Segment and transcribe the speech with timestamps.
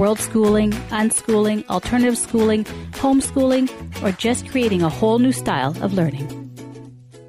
[0.00, 3.68] world schooling, unschooling, alternative schooling, homeschooling,
[4.02, 6.26] or just creating a whole new style of learning.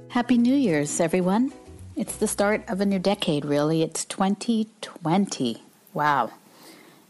[0.07, 1.51] Happy New Year's, everyone.
[1.97, 3.81] It's the start of a new decade, really.
[3.81, 5.61] It's 2020.
[5.93, 6.31] Wow.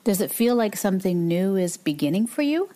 [0.03, 2.71] Does it feel like something new is beginning for you?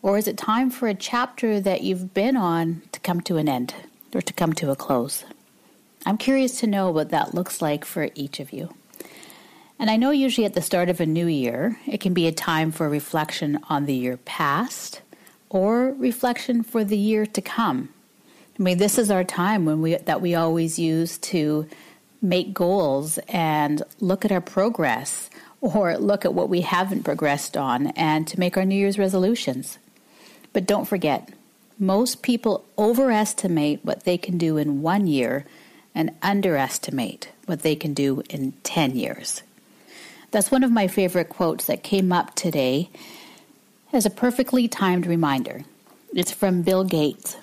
[0.00, 3.50] Or is it time for a chapter that you've been on to come to an
[3.50, 3.74] end
[4.14, 5.24] or to come to a close?
[6.06, 8.72] I'm curious to know what that looks like for each of you.
[9.78, 12.32] And I know usually at the start of a new year, it can be a
[12.32, 15.02] time for reflection on the year past
[15.50, 17.88] or reflection for the year to come.
[18.58, 21.68] I mean, this is our time when we that we always use to
[22.22, 25.28] make goals and look at our progress
[25.60, 29.78] or look at what we haven't progressed on and to make our New Year's resolutions.
[30.52, 31.30] But don't forget,
[31.78, 35.44] most people overestimate what they can do in one year
[35.94, 39.42] and underestimate what they can do in 10 years.
[40.34, 42.90] That's one of my favorite quotes that came up today
[43.92, 45.62] as a perfectly timed reminder.
[46.12, 47.36] It's from Bill Gates.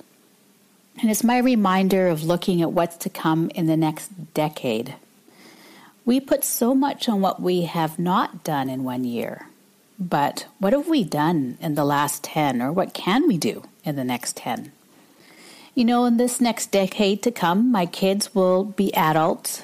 [1.00, 4.95] And it's my reminder of looking at what's to come in the next decade.
[6.03, 9.47] We put so much on what we have not done in one year.
[9.97, 13.95] But what have we done in the last 10, or what can we do in
[13.95, 14.73] the next 10?
[15.75, 19.64] You know, in this next decade to come, my kids will be adults,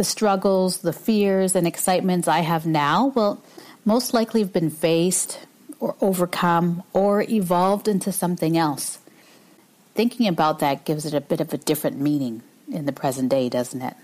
[0.00, 3.42] the struggles, the fears, and excitements I have now will
[3.84, 5.40] most likely have been faced
[5.78, 8.98] or overcome or evolved into something else.
[9.94, 12.40] Thinking about that gives it a bit of a different meaning
[12.72, 13.94] in the present day, doesn't it?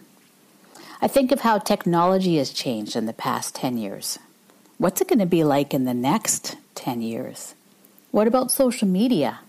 [1.00, 4.18] I think of how technology has changed in the past 10 years.
[4.76, 7.54] What's it going to be like in the next 10 years?
[8.10, 9.40] What about social media?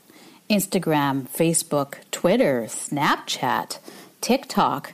[0.50, 3.80] Instagram, Facebook, Twitter, Snapchat,
[4.22, 4.94] TikTok,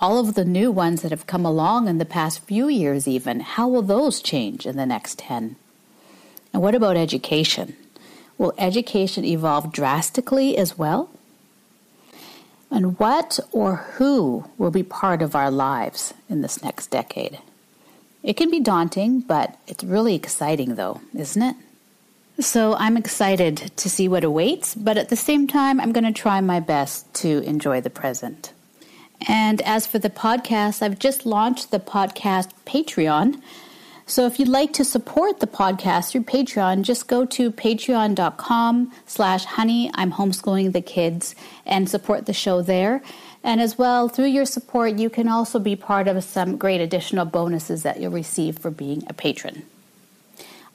[0.00, 3.40] all of the new ones that have come along in the past few years, even,
[3.40, 5.56] how will those change in the next 10?
[6.52, 7.76] And what about education?
[8.38, 11.10] Will education evolve drastically as well?
[12.70, 17.38] And what or who will be part of our lives in this next decade?
[18.22, 21.56] It can be daunting, but it's really exciting, though, isn't it?
[22.40, 26.12] So I'm excited to see what awaits, but at the same time, I'm going to
[26.12, 28.52] try my best to enjoy the present.
[29.22, 33.40] And as for the podcast, I've just launched the podcast Patreon.
[34.08, 39.44] So if you'd like to support the podcast through Patreon, just go to patreon.com slash
[39.44, 41.34] honey, I'm homeschooling the kids,
[41.64, 43.02] and support the show there.
[43.42, 47.24] And as well, through your support, you can also be part of some great additional
[47.24, 49.64] bonuses that you'll receive for being a patron.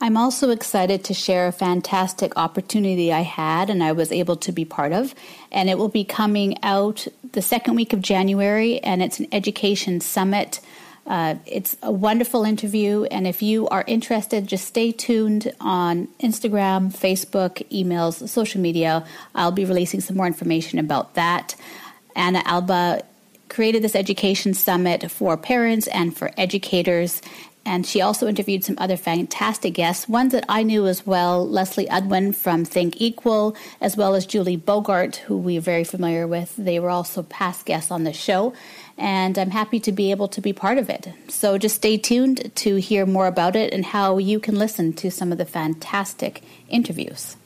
[0.03, 4.51] I'm also excited to share a fantastic opportunity I had and I was able to
[4.51, 5.13] be part of.
[5.51, 10.01] And it will be coming out the second week of January, and it's an education
[10.01, 10.59] summit.
[11.05, 16.91] Uh, it's a wonderful interview, and if you are interested, just stay tuned on Instagram,
[16.91, 19.05] Facebook, emails, social media.
[19.35, 21.55] I'll be releasing some more information about that.
[22.15, 23.03] Anna Alba
[23.49, 27.21] created this education summit for parents and for educators,
[27.65, 31.85] and she also interviewed some other fantastic guests, ones that I knew as well Leslie
[31.87, 36.55] Udwin from Think Equal, as well as Julie Bogart, who we're very familiar with.
[36.57, 38.53] They were also past guests on the show,
[38.97, 41.09] and I'm happy to be able to be part of it.
[41.27, 45.11] So just stay tuned to hear more about it and how you can listen to
[45.11, 47.37] some of the fantastic interviews.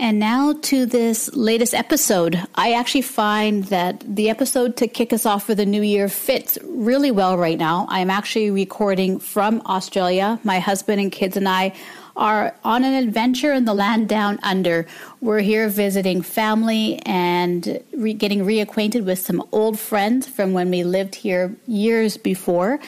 [0.00, 2.42] And now to this latest episode.
[2.54, 6.56] I actually find that the episode to kick us off for the new year fits
[6.64, 7.84] really well right now.
[7.90, 10.40] I'm actually recording from Australia.
[10.42, 11.74] My husband and kids and I
[12.16, 14.86] are on an adventure in the land down under.
[15.20, 20.82] We're here visiting family and re- getting reacquainted with some old friends from when we
[20.82, 22.80] lived here years before.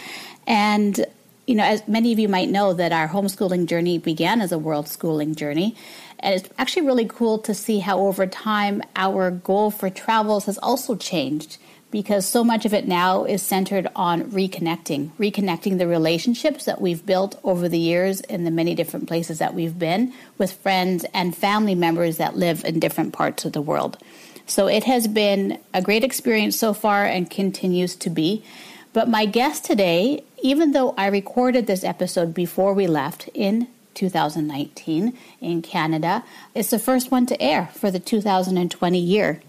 [0.46, 1.04] And
[1.46, 4.58] you know, as many of you might know, that our homeschooling journey began as a
[4.58, 5.76] world schooling journey.
[6.22, 10.58] And it's actually really cool to see how over time our goal for travels has
[10.58, 11.58] also changed
[11.90, 17.04] because so much of it now is centered on reconnecting, reconnecting the relationships that we've
[17.04, 21.36] built over the years in the many different places that we've been with friends and
[21.36, 23.98] family members that live in different parts of the world.
[24.46, 28.42] So it has been a great experience so far and continues to be.
[28.94, 35.16] But my guest today even though I recorded this episode before we left in 2019
[35.40, 36.24] in Canada,
[36.54, 39.40] it's the first one to air for the 2020 year.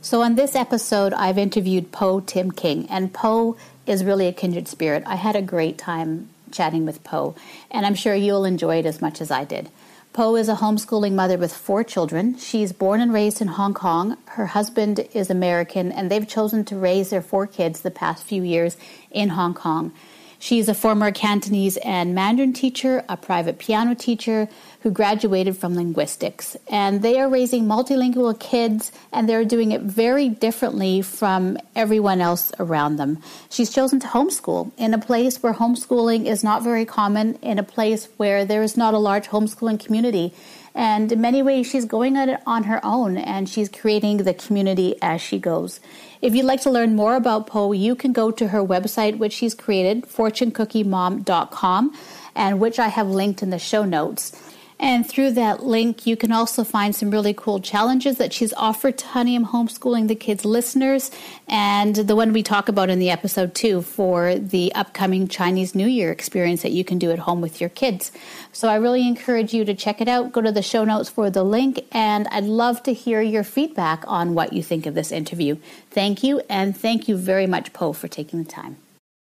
[0.00, 3.56] So, on this episode, I've interviewed Poe Tim King, and Poe
[3.86, 5.02] is really a kindred spirit.
[5.06, 7.34] I had a great time chatting with Poe,
[7.70, 9.70] and I'm sure you'll enjoy it as much as I did.
[10.12, 12.36] Poe is a homeschooling mother with four children.
[12.38, 14.16] She's born and raised in Hong Kong.
[14.26, 18.42] Her husband is American, and they've chosen to raise their four kids the past few
[18.42, 18.76] years
[19.10, 19.92] in Hong Kong.
[20.40, 24.48] She's a former Cantonese and Mandarin teacher, a private piano teacher
[24.82, 26.56] who graduated from linguistics.
[26.68, 32.52] And they are raising multilingual kids, and they're doing it very differently from everyone else
[32.60, 33.18] around them.
[33.50, 37.64] She's chosen to homeschool in a place where homeschooling is not very common, in a
[37.64, 40.32] place where there is not a large homeschooling community.
[40.74, 44.34] And in many ways, she's going at it on her own and she's creating the
[44.34, 45.80] community as she goes.
[46.20, 49.32] If you'd like to learn more about Poe, you can go to her website, which
[49.32, 51.94] she's created, fortunecookiemom.com,
[52.34, 54.32] and which I have linked in the show notes.
[54.80, 58.96] And through that link, you can also find some really cool challenges that she's offered
[58.98, 61.10] to Honey I'm Homeschooling the Kids listeners,
[61.48, 65.88] and the one we talk about in the episode too for the upcoming Chinese New
[65.88, 68.12] Year experience that you can do at home with your kids.
[68.52, 70.30] So I really encourage you to check it out.
[70.32, 74.04] Go to the show notes for the link, and I'd love to hear your feedback
[74.06, 75.56] on what you think of this interview.
[75.90, 78.76] Thank you, and thank you very much, Po, for taking the time.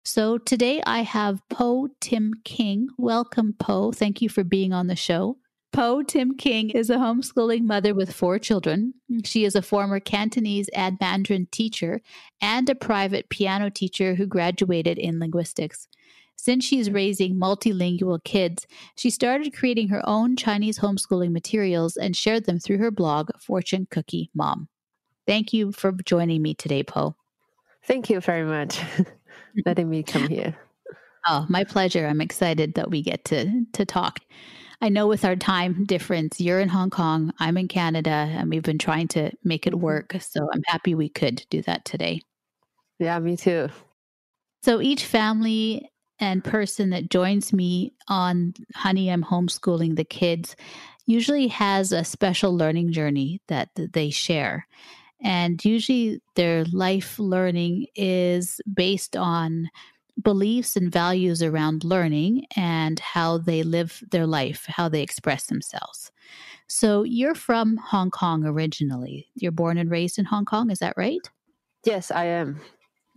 [0.07, 2.89] So today I have Po Tim King.
[2.99, 3.91] Welcome, Po.
[3.91, 5.39] Thank you for being on the show.
[5.73, 8.93] Po Tim King is a homeschooling mother with four children.
[9.25, 12.03] She is a former Cantonese and Mandarin teacher
[12.43, 15.89] and a private piano teacher who graduated in linguistics.
[16.37, 18.67] Since she's raising multilingual kids,
[18.97, 23.87] she started creating her own Chinese homeschooling materials and shared them through her blog, Fortune
[23.91, 24.69] Cookie Mom.
[25.27, 27.17] Thank you for joining me today, Po.
[27.87, 28.79] Thank you very much.
[29.65, 30.57] letting me come here.
[31.27, 32.07] Oh, my pleasure.
[32.07, 34.21] I'm excited that we get to to talk.
[34.83, 38.63] I know with our time difference, you're in Hong Kong, I'm in Canada, and we've
[38.63, 39.81] been trying to make it mm-hmm.
[39.81, 40.17] work.
[40.21, 42.21] So I'm happy we could do that today.
[42.99, 43.71] Yeah, me too.
[44.63, 45.91] So each family
[46.21, 50.55] and person that joins me on Honey, I'm homeschooling the kids
[51.07, 54.67] usually has a special learning journey that they share.
[55.25, 59.71] And usually their life learning is based on
[60.23, 66.13] beliefs and values around learning and how they live their life, how they express themselves.
[66.69, 69.27] So you're from Hong Kong originally.
[69.35, 71.21] You're born and raised in Hong Kong, is that right?
[71.85, 72.61] Yes, I am.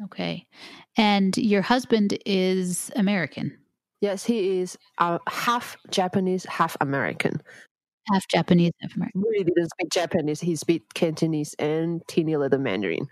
[0.06, 0.46] Okay.
[0.98, 3.58] And your husband is American?
[4.00, 7.42] Yes, he is uh, half Japanese, half American
[8.12, 9.22] half Japanese, half American.
[9.22, 10.40] Really didn't speak Japanese.
[10.40, 13.08] He speaks Cantonese and teeny little Mandarin.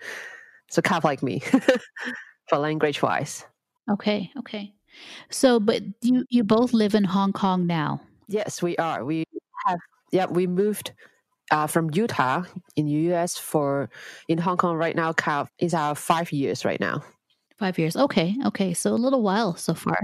[0.69, 1.41] So kind of like me
[2.49, 3.45] for language wise.
[3.89, 4.73] Okay, okay.
[5.29, 8.01] So, but you you both live in Hong Kong now.
[8.27, 9.03] Yes, we are.
[9.05, 9.25] We
[9.65, 9.79] have
[10.11, 10.25] yeah.
[10.25, 10.93] We moved
[11.51, 12.43] uh, from Utah
[12.75, 13.37] in the U.S.
[13.37, 13.89] for
[14.27, 15.13] in Hong Kong right now.
[15.13, 17.03] Kind of is our five years right now.
[17.57, 17.95] Five years.
[17.95, 18.73] Okay, okay.
[18.73, 19.99] So a little while so far.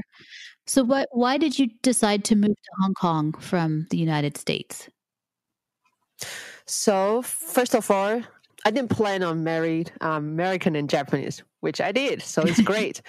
[0.72, 1.10] So, what?
[1.12, 4.90] Why did you decide to move to Hong Kong from the United States?
[6.66, 8.22] So, first of all,
[8.64, 12.22] I didn't plan on married um, American and Japanese, which I did.
[12.22, 13.02] So it's great.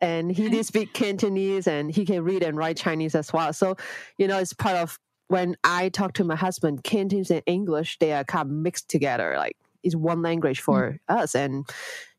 [0.00, 3.52] and he did speak Cantonese and he can read and write Chinese as well.
[3.52, 3.76] So,
[4.18, 8.12] you know, it's part of when I talk to my husband, Cantonese and English, they
[8.12, 9.36] are kind of mixed together.
[9.38, 11.16] Like it's one language for mm.
[11.16, 11.36] us.
[11.36, 11.64] And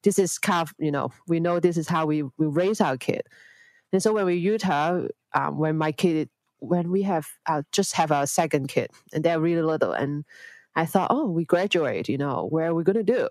[0.04, 2.96] this is kind of, you know, we know this is how we, we raise our
[2.96, 3.24] kid.
[3.96, 6.28] And so when we Utah, um, when my kid,
[6.60, 10.26] when we have uh, just have our second kid, and they're really little, and
[10.76, 13.30] I thought, oh, we graduate, you know, where are we gonna do?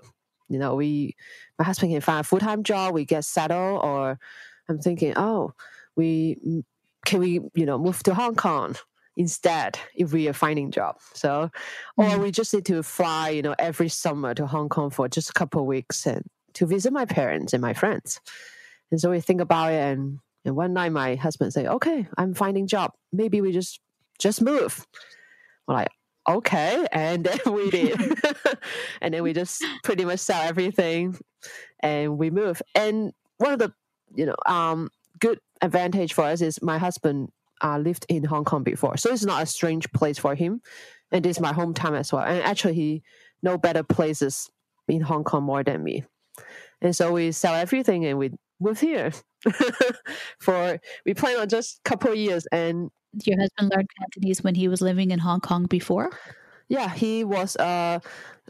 [0.48, 1.16] You know, we,
[1.58, 4.18] my husband can find a full time job, we get settled, or
[4.66, 5.52] I'm thinking, oh,
[5.96, 6.64] we
[7.04, 8.76] can we, you know, move to Hong Kong
[9.18, 10.96] instead if we are finding job.
[11.12, 11.50] So,
[11.98, 12.22] or mm-hmm.
[12.22, 15.34] we just need to fly, you know, every summer to Hong Kong for just a
[15.34, 18.18] couple of weeks and to visit my parents and my friends.
[18.90, 22.34] And so we think about it and and one night my husband said, okay, I'm
[22.34, 22.92] finding job.
[23.12, 23.80] Maybe we just,
[24.18, 24.86] just move.
[25.66, 25.90] We're like,
[26.28, 26.86] okay.
[26.92, 27.98] And then we did.
[29.00, 31.18] and then we just pretty much sell everything
[31.80, 32.60] and we move.
[32.74, 33.72] And one of the,
[34.14, 37.30] you know, um, good advantage for us is my husband
[37.62, 38.96] uh, lived in Hong Kong before.
[38.96, 40.60] So it's not a strange place for him.
[41.10, 42.24] And it's my hometown as well.
[42.24, 43.02] And actually he
[43.42, 44.50] know better places
[44.88, 46.04] in Hong Kong more than me.
[46.82, 49.12] And so we sell everything and we move here.
[50.38, 52.90] for we plan on just a couple of years and
[53.24, 56.10] your husband learned Cantonese when he was living in Hong Kong before?
[56.68, 58.00] Yeah, he was a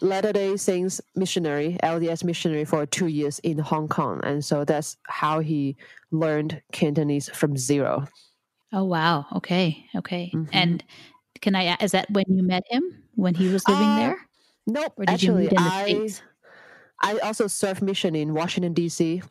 [0.01, 4.21] Latter day Saints missionary, LDS missionary for two years in Hong Kong.
[4.25, 5.77] And so that's how he
[6.11, 8.07] learned Cantonese from zero.
[8.73, 9.27] Oh, wow.
[9.37, 9.85] Okay.
[9.97, 10.31] Okay.
[10.35, 10.51] Mm-hmm.
[10.53, 10.85] And
[11.41, 12.83] can I, is that when you met him,
[13.15, 14.17] when he was living uh, there?
[14.67, 14.95] Nope.
[15.07, 16.09] Actually, I,
[17.01, 19.23] I also served mission in Washington, D.C.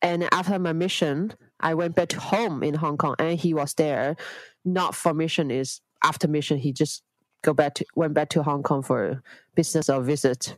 [0.00, 3.74] And after my mission, I went back to home in Hong Kong and he was
[3.74, 4.16] there.
[4.64, 7.02] Not for mission, is after mission, he just
[7.42, 9.22] go back to went back to Hong Kong for
[9.54, 10.56] business or visit,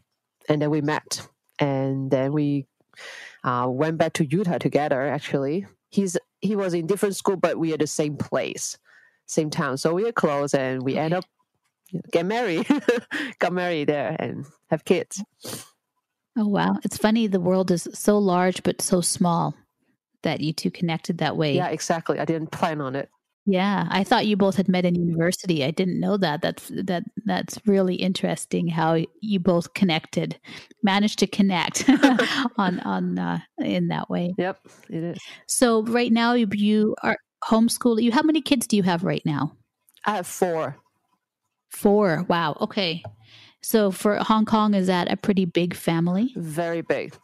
[0.48, 1.26] and then we met,
[1.58, 2.66] and then we
[3.44, 5.06] uh, went back to Utah together.
[5.06, 8.78] Actually, he's he was in different school, but we are the same place,
[9.26, 11.00] same town, so we are close, and we okay.
[11.00, 11.24] end up
[12.12, 12.66] get married,
[13.38, 15.22] got married there, and have kids.
[16.36, 17.26] Oh wow, it's funny.
[17.26, 19.54] The world is so large but so small
[20.22, 21.54] that you two connected that way.
[21.54, 22.18] Yeah, exactly.
[22.18, 23.08] I didn't plan on it.
[23.46, 25.64] Yeah, I thought you both had met in university.
[25.64, 26.42] I didn't know that.
[26.42, 30.38] That's that that's really interesting how you both connected,
[30.82, 31.88] managed to connect
[32.58, 34.34] on on uh, in that way.
[34.36, 34.58] Yep,
[34.90, 35.18] it is.
[35.48, 38.00] So right now you, you are homeschool.
[38.00, 39.56] You how many kids do you have right now?
[40.06, 40.76] I have four.
[41.70, 42.26] Four.
[42.28, 42.56] Wow.
[42.60, 43.02] Okay.
[43.62, 46.32] So for Hong Kong, is that a pretty big family?
[46.36, 47.14] Very big.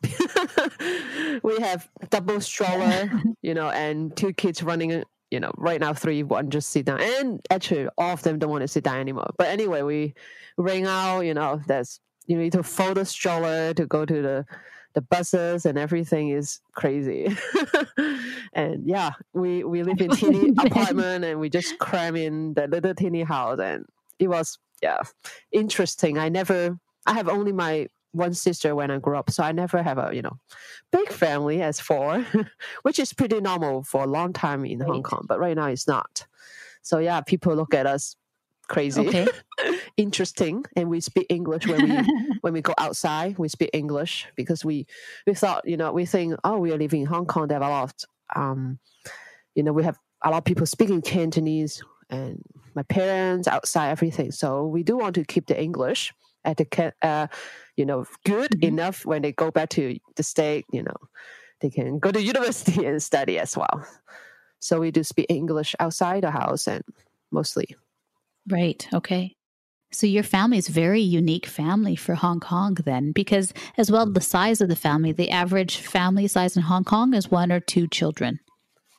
[1.43, 3.11] we have double stroller,
[3.43, 7.01] you know, and two kids running you know, right now three, one just sit down.
[7.01, 9.31] And actually all of them don't want to sit down anymore.
[9.37, 10.15] But anyway, we
[10.57, 14.47] ring out, you know, that's you need to fold the stroller to go to the
[14.95, 17.37] the buses and everything is crazy.
[18.55, 22.95] and yeah, we, we live in teeny apartment and we just cram in the little
[22.95, 23.85] teeny house and
[24.19, 25.03] it was yeah
[25.53, 26.19] interesting.
[26.19, 29.83] I never I have only my one sister when I grew up, so I never
[29.83, 30.39] have a you know
[30.93, 32.27] big family as four,
[32.83, 34.89] which is pretty normal for a long time in right.
[34.89, 36.27] Hong Kong, but right now it's not.
[36.83, 38.17] So yeah, people look at us
[38.69, 39.29] crazy, okay.
[39.97, 41.97] interesting, and we speak English when we
[42.41, 43.39] when we go outside.
[43.39, 44.87] We speak English because we
[45.27, 47.49] we thought you know we think oh we are living in Hong Kong.
[47.49, 48.79] There are a lot of um,
[49.55, 52.43] you know we have a lot of people speaking Cantonese and
[52.75, 54.31] my parents outside everything.
[54.31, 56.13] So we do want to keep the English
[56.47, 57.27] at the uh,
[57.77, 58.69] you know good mm-hmm.
[58.69, 60.97] enough when they go back to the state you know
[61.61, 63.87] they can go to university and study as well
[64.61, 66.83] so we do speak english outside the house and
[67.31, 67.77] mostly
[68.49, 69.35] right okay
[69.93, 74.21] so your family is very unique family for Hong Kong then because as well the
[74.21, 77.87] size of the family the average family size in Hong Kong is one or two
[77.87, 78.41] children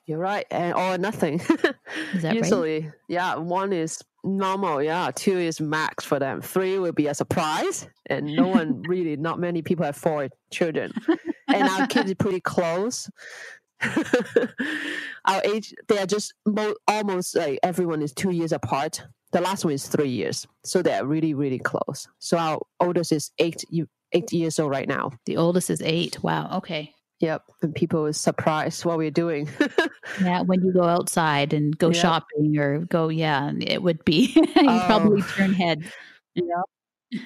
[0.07, 1.41] you're right and or nothing.
[2.23, 2.91] Usually right?
[3.09, 6.41] yeah one is normal yeah two is max for them.
[6.41, 10.93] Three will be a surprise and no one really not many people have four children.
[11.49, 13.09] And our kids are pretty close.
[15.25, 19.05] Our age they are just mo- almost like everyone is two years apart.
[19.33, 22.07] The last one is three years so they're really really close.
[22.19, 23.65] So our oldest is eight
[24.13, 25.11] eight years old right now.
[25.25, 26.23] The oldest is eight.
[26.23, 29.49] Wow okay Yep, and people are surprised what we're doing.
[30.21, 31.95] yeah, when you go outside and go yep.
[31.95, 34.83] shopping or go, yeah, it would be you oh.
[34.85, 35.91] probably turn head.
[36.35, 36.61] Yeah.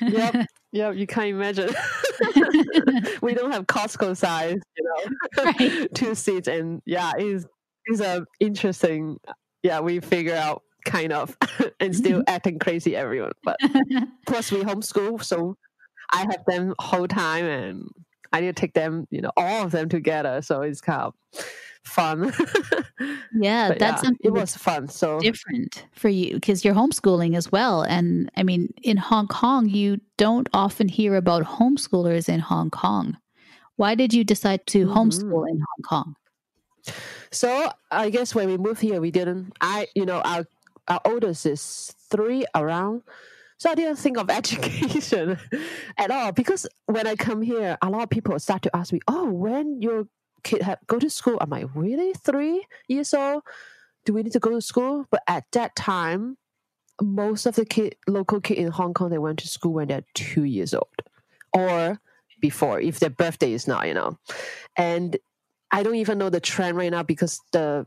[0.01, 0.47] yep.
[0.73, 0.95] Yep.
[0.95, 1.69] You can't imagine.
[3.21, 5.93] we don't have Costco size, you know, right.
[5.93, 7.45] two seats, and yeah, it's
[7.87, 9.17] it's a interesting.
[9.63, 11.35] Yeah, we figure out kind of,
[11.81, 13.33] and still acting crazy everyone.
[13.43, 13.57] But
[14.27, 15.57] plus we homeschool, so
[16.13, 17.89] I have them whole time and
[18.31, 20.41] I need to take them, you know, all of them together.
[20.41, 21.13] So it's kind of
[21.83, 22.33] fun.
[23.33, 24.87] yeah, but that's yeah, it was fun.
[24.87, 27.83] So different for you because you're homeschooling as well.
[27.83, 33.17] And I mean, in Hong Kong, you don't often hear about homeschoolers in Hong Kong.
[33.75, 34.97] Why did you decide to mm-hmm.
[34.97, 36.15] homeschool in Hong Kong?
[37.31, 39.53] So I guess when we moved here, we didn't.
[39.61, 40.45] I, you know, our
[40.87, 43.03] our oldest is three around.
[43.61, 45.37] So I didn't think of education
[45.99, 49.01] at all because when I come here, a lot of people start to ask me,
[49.07, 50.07] "Oh, when your
[50.41, 52.11] kid have, go to school?" I'm like, "Really?
[52.25, 53.43] Three years old?
[54.03, 56.37] Do we need to go to school?" But at that time,
[56.99, 60.05] most of the kid, local kid in Hong Kong, they went to school when they're
[60.15, 60.97] two years old,
[61.53, 62.01] or
[62.39, 64.17] before, if their birthday is not, you know.
[64.75, 65.17] And
[65.69, 67.85] I don't even know the trend right now because the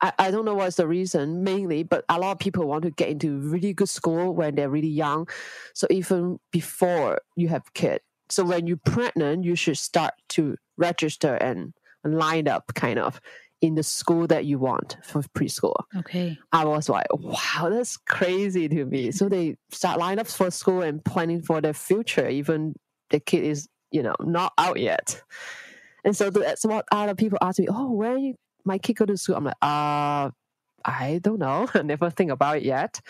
[0.00, 2.90] I, I don't know what's the reason mainly, but a lot of people want to
[2.90, 5.28] get into really good school when they're really young.
[5.74, 8.04] So even before you have kids.
[8.28, 13.20] So when you're pregnant, you should start to register and line up kind of
[13.60, 15.74] in the school that you want for preschool.
[15.96, 16.38] Okay.
[16.52, 19.10] I was like, wow, that's crazy to me.
[19.10, 22.74] So they start line up for school and planning for their future, even
[23.10, 25.20] the kid is, you know, not out yet.
[26.04, 29.06] And so that's what other people ask me, oh, where are you my kid go
[29.06, 29.36] to school?
[29.36, 30.30] I'm like, uh,
[30.84, 31.68] I don't know.
[31.74, 33.00] I never think about it yet.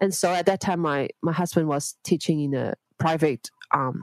[0.00, 4.02] And so at that time, my my husband was teaching in a private um,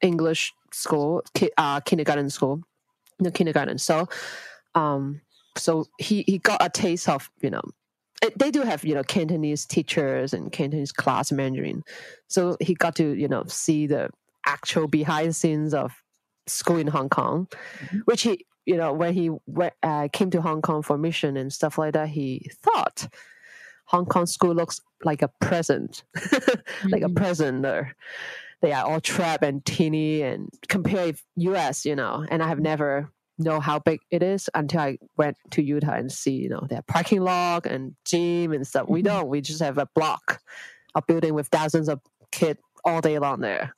[0.00, 2.62] English school, ki- uh, kindergarten school,
[3.20, 3.78] no kindergarten.
[3.78, 4.08] So,
[4.74, 5.20] um,
[5.56, 7.62] so he he got a taste of you know
[8.36, 11.82] they do have you know Cantonese teachers and Cantonese class Mandarin,
[12.28, 14.10] so he got to you know see the
[14.46, 15.92] actual behind the scenes of
[16.46, 17.48] school in Hong Kong,
[17.80, 17.98] mm-hmm.
[18.00, 21.52] which he you know when he went, uh, came to Hong Kong for mission and
[21.52, 23.08] stuff like that, he thought
[23.86, 27.04] Hong Kong school looks like a present, like mm-hmm.
[27.04, 27.66] a present.
[28.62, 33.10] They are all trap and teeny and compare US, you know, and I have never
[33.38, 36.82] know how big it is until I went to Utah and see, you know, their
[36.82, 38.88] parking lot and gym and stuff.
[38.88, 39.08] We mm-hmm.
[39.08, 39.28] don't.
[39.28, 40.40] We just have a block,
[40.94, 42.00] a building with thousands of
[42.32, 43.74] kids all day long there.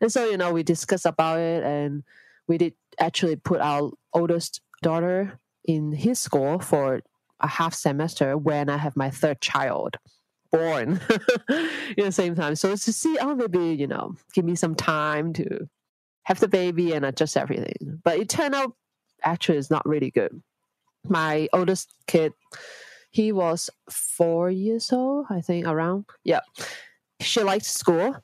[0.00, 2.02] And so, you know, we discussed about it and
[2.46, 7.02] we did actually put our oldest daughter in his school for
[7.40, 9.96] a half semester when I have my third child
[10.50, 11.00] born
[11.96, 12.54] in the same time.
[12.54, 15.68] So to see, oh, maybe, you know, give me some time to
[16.24, 18.00] have the baby and adjust everything.
[18.04, 18.74] But it turned out
[19.24, 20.42] actually is not really good.
[21.08, 22.32] My oldest kid,
[23.10, 26.06] he was four years old, I think, around.
[26.24, 26.40] Yeah.
[27.20, 28.16] She liked school,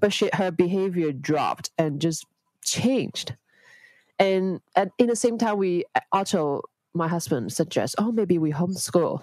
[0.00, 2.26] but she her behavior dropped and just
[2.64, 3.36] changed.
[4.18, 6.62] And at in the same time, we also
[6.94, 9.22] my husband suggests, oh, maybe we homeschool.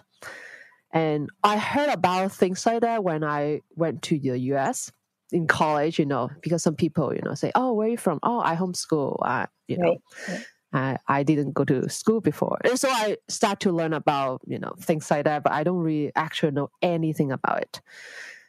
[0.92, 4.92] And I heard about things like that when I went to the US
[5.32, 8.20] in college, you know, because some people, you know, say, oh, where are you from?
[8.22, 9.18] Oh, I homeschool.
[9.24, 9.98] I, you know,
[10.30, 10.46] right.
[10.72, 12.60] I, I didn't go to school before.
[12.64, 15.80] And so I start to learn about, you know, things like that, but I don't
[15.80, 17.82] really actually know anything about it.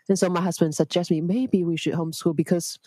[0.09, 2.79] And so my husband suggests me maybe we should homeschool because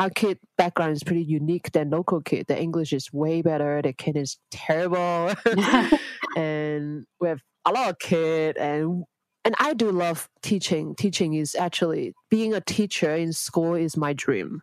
[0.00, 2.46] our kid background is pretty unique than local kid.
[2.48, 3.82] The English is way better.
[3.82, 5.34] The kid is terrible.
[6.36, 9.04] and we have a lot of kid and
[9.44, 10.94] and I do love teaching.
[10.94, 14.62] Teaching is actually being a teacher in school is my dream.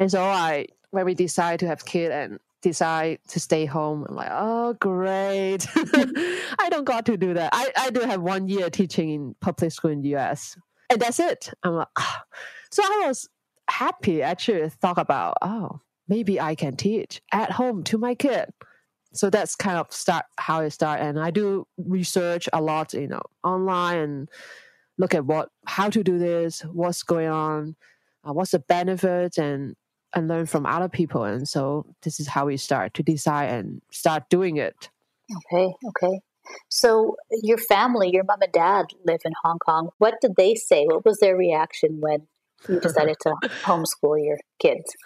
[0.00, 4.04] And so I when we decide to have kid and decide to stay home.
[4.08, 5.64] I'm like, oh, great.
[5.76, 7.50] I don't got to do that.
[7.52, 10.58] I, I do have one year teaching in public school in the US.
[10.90, 11.50] And that's it.
[11.62, 12.16] I'm like, oh.
[12.72, 13.28] so I was
[13.70, 18.50] happy actually thought about, oh, maybe I can teach at home to my kid.
[19.12, 21.00] So that's kind of start how it start.
[21.00, 24.28] And I do research a lot, you know, online and
[24.98, 27.76] look at what how to do this, what's going on,
[28.24, 29.74] uh, what's the benefits and
[30.14, 31.24] and learn from other people.
[31.24, 34.90] And so this is how we start to decide and start doing it.
[35.52, 36.20] Okay, okay.
[36.68, 39.90] So your family, your mom and dad live in Hong Kong.
[39.98, 40.84] What did they say?
[40.84, 42.26] What was their reaction when
[42.68, 44.96] you decided to homeschool your kids?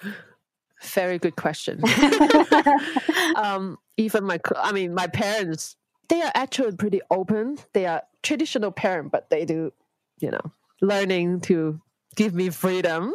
[0.82, 1.80] Very good question.
[3.36, 5.76] um, even my, I mean, my parents,
[6.08, 7.58] they are actually pretty open.
[7.72, 9.72] They are traditional parent, but they do,
[10.20, 11.80] you know, learning to
[12.16, 13.12] give me freedom,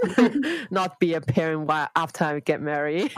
[0.72, 3.12] not be a parent while after I get married.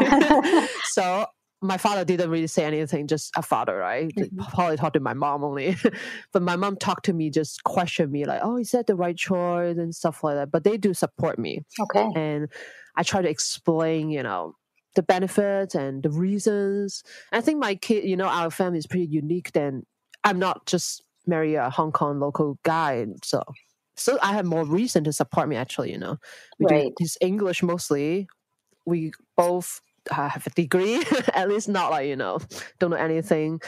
[0.83, 1.25] so
[1.61, 4.13] my father didn't really say anything, just a father, right?
[4.15, 4.39] Mm-hmm.
[4.53, 5.75] Probably talked to my mom only.
[6.33, 9.15] but my mom talked to me, just questioned me, like, oh, is that the right
[9.15, 10.51] choice and stuff like that.
[10.51, 11.63] But they do support me.
[11.79, 12.07] Okay.
[12.15, 12.49] And
[12.95, 14.55] I try to explain, you know,
[14.95, 17.03] the benefits and the reasons.
[17.31, 19.51] I think my kid, you know, our family is pretty unique.
[19.51, 19.85] Then
[20.23, 23.05] I'm not just marry a Hong Kong local guy.
[23.23, 23.43] So
[23.95, 25.55] so I have more reason to support me.
[25.55, 26.17] Actually, you know,
[26.59, 26.83] we right.
[26.85, 28.27] do this English mostly.
[28.85, 32.39] We both have a degree, at least not like you know,
[32.79, 33.61] don't know anything.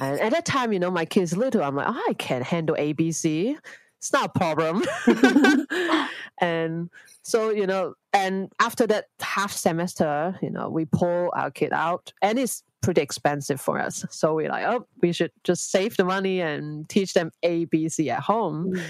[0.00, 1.62] And at that time, you know, my kids little.
[1.62, 3.56] I'm like, oh, I can handle ABC.
[3.98, 4.82] It's not a problem.
[6.40, 6.90] and
[7.22, 12.12] so you know, and after that half semester, you know, we pull our kid out,
[12.22, 14.04] and it's pretty expensive for us.
[14.10, 18.20] So we're like, oh, we should just save the money and teach them ABC at
[18.20, 18.72] home.
[18.72, 18.82] Mm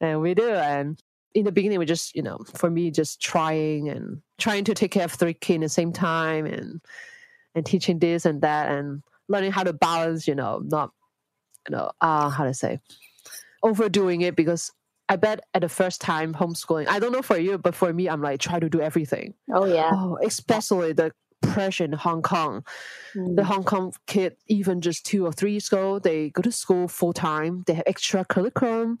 [0.00, 0.48] and we do.
[0.48, 1.00] And
[1.38, 4.90] in the beginning, we just, you know, for me, just trying and trying to take
[4.90, 6.80] care of three kids at the same time and
[7.54, 10.90] and teaching this and that and learning how to balance, you know, not,
[11.68, 12.78] you know, uh, how to say,
[13.62, 14.70] overdoing it because
[15.08, 18.08] I bet at the first time homeschooling, I don't know for you, but for me,
[18.08, 19.34] I'm like try to do everything.
[19.52, 19.90] Oh yeah.
[19.92, 22.64] Oh, especially the pressure in Hong Kong.
[23.14, 23.36] Mm.
[23.36, 26.88] The Hong Kong kid, even just two or three years old, they go to school
[26.88, 27.64] full time.
[27.66, 28.98] They have extra curriculum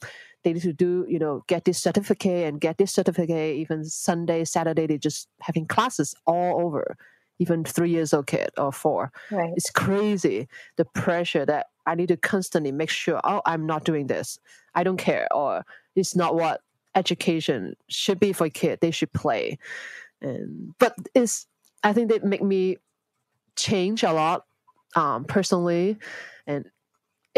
[0.48, 3.56] they need to do, you know, get this certificate and get this certificate.
[3.56, 6.96] Even Sunday, Saturday, they're just having classes all over.
[7.38, 9.12] Even three years old kid or four.
[9.30, 9.52] Right.
[9.54, 14.06] It's crazy the pressure that I need to constantly make sure, oh, I'm not doing
[14.06, 14.38] this.
[14.74, 15.28] I don't care.
[15.32, 16.62] Or it's not what
[16.94, 18.78] education should be for a kid.
[18.80, 19.58] They should play.
[20.22, 21.46] And but it's
[21.84, 22.78] I think they make me
[23.54, 24.46] change a lot
[24.96, 25.98] um, personally
[26.46, 26.64] and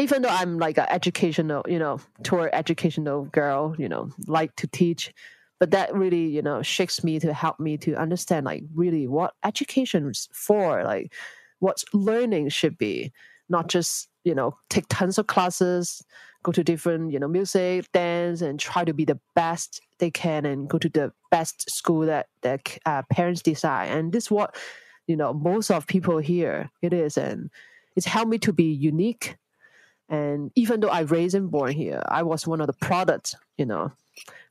[0.00, 4.66] even though I'm like an educational, you know, tour educational girl, you know, like to
[4.66, 5.12] teach,
[5.58, 9.34] but that really, you know, shakes me to help me to understand like really what
[9.44, 11.12] education's for, like
[11.58, 13.12] what learning should be,
[13.48, 16.02] not just, you know, take tons of classes,
[16.42, 20.46] go to different, you know, music, dance, and try to be the best they can
[20.46, 23.88] and go to the best school that their uh, parents decide.
[23.90, 24.56] And this what,
[25.06, 27.18] you know, most of people here it is.
[27.18, 27.50] And
[27.96, 29.36] it's helped me to be unique
[30.10, 33.64] and even though I raised and born here, I was one of the products, you
[33.64, 33.92] know,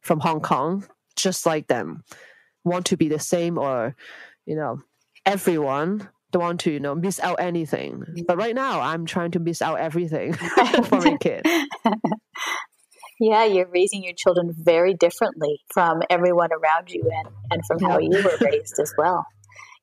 [0.01, 2.03] from Hong Kong, just like them.
[2.63, 3.95] Want to be the same or,
[4.45, 4.81] you know,
[5.25, 8.05] everyone don't want to, you know, miss out anything.
[8.25, 10.33] But right now I'm trying to miss out everything
[10.83, 11.45] for my kid.
[13.21, 17.99] Yeah, you're raising your children very differently from everyone around you and, and from how
[17.99, 19.25] you were raised as well.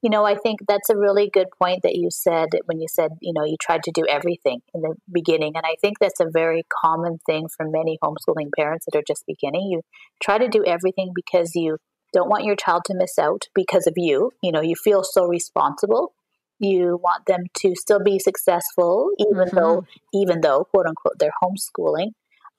[0.03, 3.13] You know, I think that's a really good point that you said when you said,
[3.21, 5.53] you know, you tried to do everything in the beginning.
[5.57, 9.25] And I think that's a very common thing for many homeschooling parents that are just
[9.27, 9.69] beginning.
[9.71, 9.83] You
[10.23, 11.79] try to do everything because you
[12.13, 14.31] don't want your child to miss out because of you.
[14.43, 16.13] You know, you feel so responsible.
[16.59, 19.57] You want them to still be successful, even mm-hmm.
[19.57, 22.13] though, even though, quote unquote, they're homeschooling.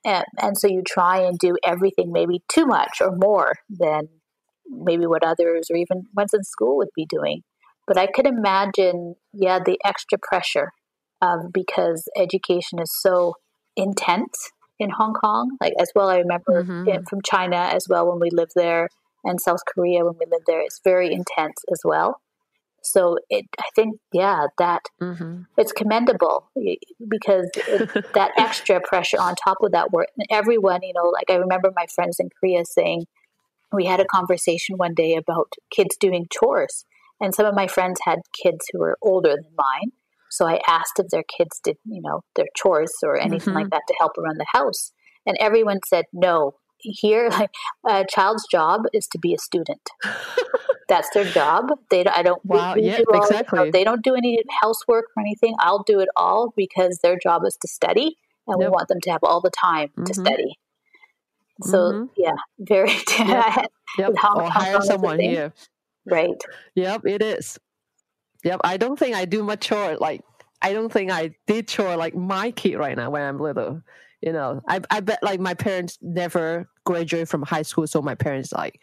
[0.06, 4.10] And, and so you try and do everything maybe too much or more than
[4.70, 7.42] maybe what others or even ones in school would be doing.
[7.88, 10.72] But I could imagine, yeah, the extra pressure
[11.22, 13.36] of because education is so
[13.76, 15.58] intense in Hong Kong.
[15.62, 17.04] Like as well, I remember mm-hmm.
[17.10, 18.90] from China as well when we lived there,
[19.24, 20.62] and South Korea when we lived there.
[20.62, 22.22] It's very intense as well.
[22.84, 25.42] So it, I think, yeah, that mm-hmm.
[25.58, 26.50] it's commendable
[27.10, 30.08] because it, that extra pressure on top of that work.
[30.30, 33.06] Everyone, you know, like I remember my friends in Korea saying,
[33.72, 36.86] we had a conversation one day about kids doing chores.
[37.20, 39.92] And some of my friends had kids who were older than mine.
[40.30, 43.64] So I asked if their kids did, you know, their chores or anything mm-hmm.
[43.64, 44.92] like that to help around the house.
[45.26, 46.54] And everyone said, no.
[46.80, 47.50] Here, like,
[47.88, 49.82] a child's job is to be a student.
[50.88, 51.70] That's their job.
[51.90, 52.44] They, I don't.
[52.46, 52.76] Wow.
[52.76, 52.98] We, we yeah.
[52.98, 53.72] Do all, exactly.
[53.72, 55.56] They don't do any housework or anything.
[55.60, 58.68] I'll do it all because their job is to study, and yep.
[58.68, 60.06] we want them to have all the time mm-hmm.
[60.06, 60.60] to study.
[61.62, 62.06] So mm-hmm.
[62.18, 62.92] yeah, very.
[63.98, 64.10] Yep.
[64.10, 64.18] yep.
[64.20, 65.54] Hong, or hire someone here.
[66.06, 66.36] Right.
[66.76, 67.58] Yep, it is.
[68.44, 68.62] Yep.
[68.64, 70.22] I don't think I do much chore like
[70.62, 73.82] I don't think I did chore like my kid right now when I'm little.
[74.22, 78.16] You know, I I bet like my parents never graduated from high school, so my
[78.16, 78.82] parents like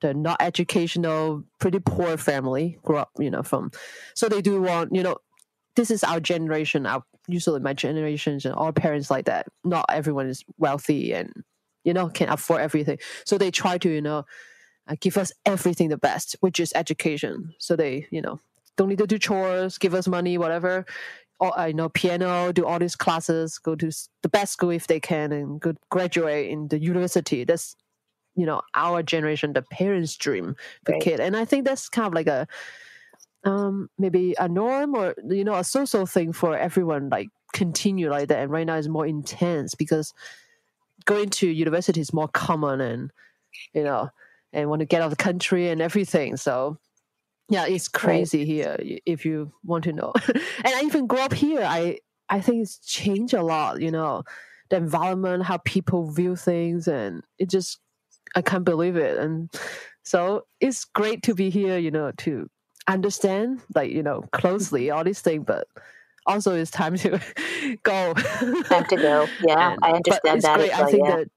[0.00, 3.70] they're not educational, pretty poor family, grew up, you know, from
[4.14, 5.16] so they do want, you know,
[5.74, 9.46] this is our generation, our usually my generations and all parents like that.
[9.64, 11.32] Not everyone is wealthy and
[11.86, 12.98] you know, can afford everything.
[13.24, 14.26] So they try to, you know,
[14.88, 17.54] uh, give us everything the best, which is education.
[17.58, 18.40] So they, you know,
[18.76, 20.84] don't need to do chores, give us money, whatever.
[21.38, 23.90] Or, I know piano, do all these classes, go to
[24.22, 27.44] the best school if they can, and go graduate in the university.
[27.44, 27.76] That's,
[28.34, 31.02] you know, our generation, the parents' dream for right.
[31.02, 31.20] kid.
[31.20, 32.48] And I think that's kind of like a,
[33.44, 37.10] um, maybe a norm or you know a social thing for everyone.
[37.10, 38.40] Like continue like that.
[38.40, 40.12] And right now is more intense because
[41.04, 43.12] going to university is more common and
[43.74, 44.10] you know
[44.52, 46.36] and want to get out of the country and everything.
[46.36, 46.78] So
[47.48, 48.46] yeah it's crazy right.
[48.46, 50.12] here if you want to know.
[50.28, 51.62] And i even grew up here.
[51.62, 54.24] I i think it's changed a lot you know
[54.68, 57.78] the environment how people view things and it just
[58.34, 59.18] i can't believe it.
[59.18, 59.50] And
[60.02, 62.48] so it's great to be here you know to
[62.88, 65.66] understand like you know closely all these things but
[66.26, 67.20] also it's time to
[67.82, 68.14] go.
[68.14, 69.28] time to go.
[69.42, 70.58] Yeah, and, I understand that.
[70.58, 70.70] Great.
[70.70, 71.16] Well, I think yeah.
[71.16, 71.28] that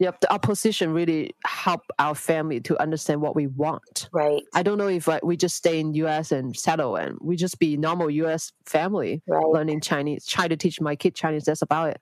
[0.00, 4.08] Yep, the opposition really help our family to understand what we want.
[4.12, 4.42] Right.
[4.54, 6.32] I don't know if like, we just stay in U.S.
[6.32, 8.50] and settle, and we just be normal U.S.
[8.64, 9.46] family right.
[9.46, 11.44] learning Chinese, try to teach my kid Chinese.
[11.44, 12.00] That's about it.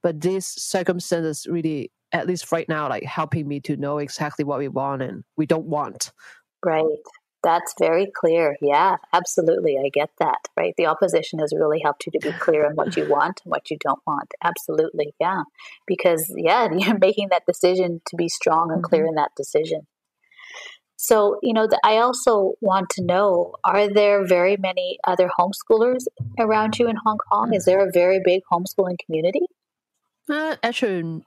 [0.00, 4.60] But these circumstances really, at least right now, like helping me to know exactly what
[4.60, 6.12] we want and we don't want.
[6.64, 6.84] Right.
[7.44, 8.56] That's very clear.
[8.62, 9.76] Yeah, absolutely.
[9.78, 10.48] I get that.
[10.56, 10.74] Right.
[10.76, 13.70] The opposition has really helped you to be clear on what you want and what
[13.70, 14.32] you don't want.
[14.42, 15.14] Absolutely.
[15.20, 15.42] Yeah.
[15.86, 19.10] Because, yeah, you're making that decision to be strong and clear mm-hmm.
[19.10, 19.86] in that decision.
[20.96, 26.04] So, you know, the, I also want to know are there very many other homeschoolers
[26.38, 27.52] around you in Hong Kong?
[27.52, 29.42] Is there a very big homeschooling community?
[30.30, 31.22] Uh, actually,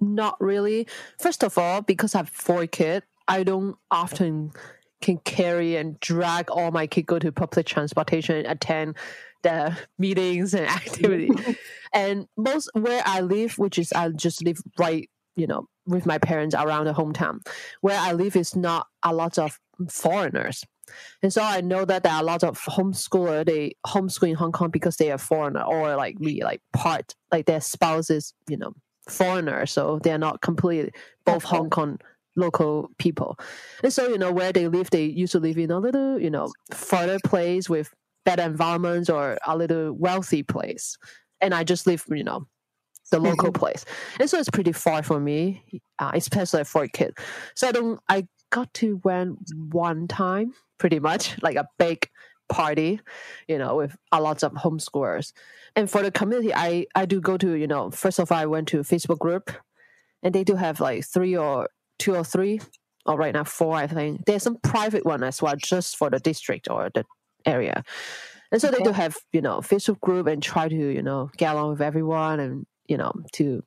[0.00, 0.86] not really.
[1.18, 4.52] First of all, because I have four kids, I don't often
[5.00, 8.96] can carry and drag all my kids go to public transportation and attend
[9.42, 11.56] the meetings and activities.
[11.92, 16.18] and most where I live, which is I just live right, you know, with my
[16.18, 17.40] parents around the hometown.
[17.80, 19.58] Where I live is not a lot of
[19.88, 20.64] foreigners.
[21.22, 24.52] And so I know that there are a lot of homeschooler they homeschool in Hong
[24.52, 28.72] Kong because they are foreigner or like me, like part like their spouses, you know,
[29.08, 30.92] foreigner, so they're not completely
[31.24, 31.42] both.
[31.44, 31.98] Hong Kong
[32.38, 33.38] local people.
[33.82, 36.30] And so, you know, where they live, they used to live in a little, you
[36.30, 37.92] know, further place with
[38.24, 40.96] better environments or a little wealthy place.
[41.40, 42.46] And I just live, you know,
[43.10, 43.84] the local place.
[44.20, 45.62] And so it's pretty far for me,
[45.98, 47.16] uh, especially for a kid.
[47.54, 49.38] So I don't, I got to went
[49.70, 52.08] one time, pretty much like a big
[52.48, 53.00] party,
[53.46, 55.32] you know, with a lot of homeschoolers.
[55.76, 58.46] And for the community, I, I do go to, you know, first of all, I
[58.46, 59.50] went to Facebook group
[60.22, 62.60] and they do have like three or two or three,
[63.06, 64.24] or right now four, I think.
[64.26, 67.04] There's some private one as well, just for the district or the
[67.44, 67.84] area.
[68.50, 71.54] And so they do have, you know, Facebook group and try to, you know, get
[71.54, 73.62] along with everyone and, you know, to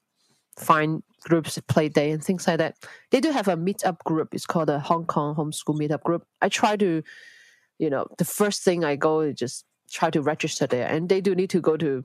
[0.57, 2.75] find groups to play day and things like that.
[3.11, 4.33] They do have a meetup group.
[4.33, 6.23] It's called the Hong Kong Homeschool Meetup Group.
[6.41, 7.03] I try to,
[7.77, 10.87] you know, the first thing I go is just try to register there.
[10.87, 12.03] And they do need to go to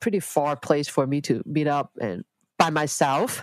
[0.00, 2.24] pretty far place for me to meet up and
[2.64, 3.42] by myself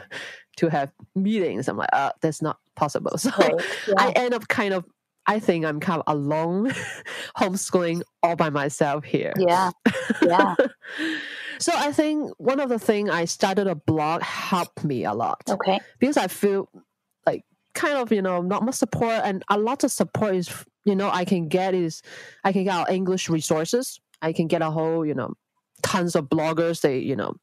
[0.57, 1.67] to have meetings.
[1.67, 3.17] I'm like, uh, that's not possible.
[3.17, 3.53] So Right.
[3.87, 3.93] Yeah.
[3.97, 4.85] I end up kind of
[5.27, 6.71] I think I'm kind of alone
[7.37, 9.33] homeschooling all by myself here.
[9.37, 9.69] yeah.
[10.23, 10.55] Yeah.
[11.59, 15.41] so I think one of the things I started a blog helped me a lot
[15.47, 15.79] Okay.
[15.99, 16.67] because I feel
[17.27, 17.43] like
[17.75, 20.49] kind of you know not much support and a lot of support is
[20.85, 22.01] you know I can get is
[22.43, 23.99] I can get our English resources.
[24.23, 25.35] I can get a whole you know
[25.83, 27.35] tons of bloggers they you know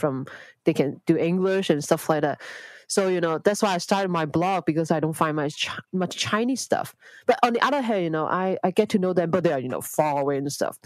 [0.00, 0.26] from
[0.64, 2.40] they can do English and stuff like that.
[2.88, 6.16] So you know that's why I started my blog because I don't find much much
[6.16, 6.94] Chinese stuff.
[7.26, 9.52] But on the other hand, you know I I get to know them, but they
[9.52, 10.78] are you know far away and stuff.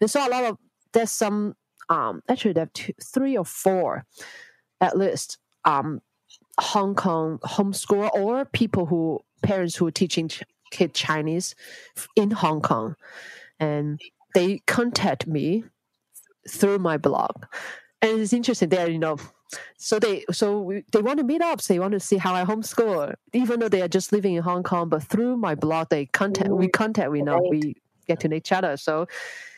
[0.00, 0.58] And so a lot of
[0.92, 1.54] there's some
[1.88, 4.04] um actually there are two, three or four
[4.80, 6.00] at least um
[6.58, 11.54] Hong Kong homeschool or people who parents who are teaching ch- kid Chinese
[12.16, 12.96] in Hong Kong,
[13.60, 14.00] and
[14.34, 15.64] they contact me
[16.48, 17.44] through my blog,
[18.02, 18.68] and it's interesting.
[18.68, 19.16] There, you know,
[19.78, 21.60] so they so we, they want to meet up.
[21.60, 24.42] So they want to see how I homeschool, even though they are just living in
[24.42, 24.88] Hong Kong.
[24.88, 26.72] But through my blog, they contact we mm.
[26.72, 27.10] contact.
[27.10, 28.76] We know we get to know each other.
[28.76, 29.06] So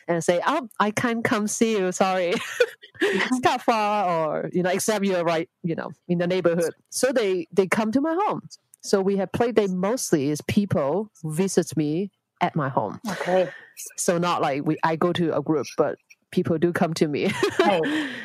[0.07, 1.91] and say, "Oh, I can't come see you.
[1.91, 2.33] Sorry,
[3.01, 7.11] it's of far, or you know, except you're right, you know, in the neighborhood." So
[7.11, 8.41] they they come to my home.
[8.81, 12.99] So we have play day mostly is people visit me at my home.
[13.09, 13.49] Okay.
[13.97, 15.97] So not like we I go to a group, but
[16.35, 17.23] people do come to me.
[17.59, 17.81] Nice.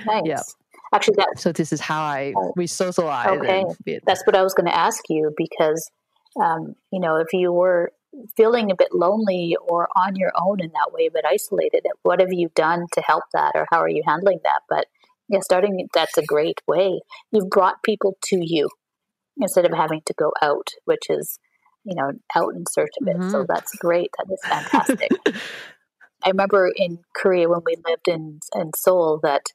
[0.06, 0.22] Nice.
[0.24, 0.42] Yeah.
[0.92, 2.52] Actually, that So this is how I Oh.
[2.56, 3.28] we socialize.
[3.38, 3.64] Okay.
[4.06, 5.80] that's what I was going to ask you because,
[6.44, 7.92] um, you know, if you were
[8.36, 12.32] feeling a bit lonely or on your own in that way, but isolated, what have
[12.32, 14.62] you done to help that, or how are you handling that?
[14.68, 14.86] But
[15.28, 17.00] yeah, starting that's a great way.
[17.30, 18.68] You've brought people to you
[19.36, 21.38] instead of having to go out, which is,
[21.84, 23.30] you know, out in search of it.
[23.30, 23.46] So Mhm.
[23.46, 24.10] that's great.
[24.18, 25.10] That is fantastic.
[26.24, 29.46] I remember in Korea when we lived in in Seoul that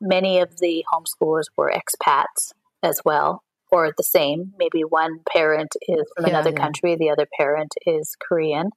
[0.00, 4.52] many of the homeschoolers were expats as well, or the same.
[4.58, 6.60] Maybe one parent is from Yeah, another yeah.
[6.60, 8.70] country, the other parent is Korean,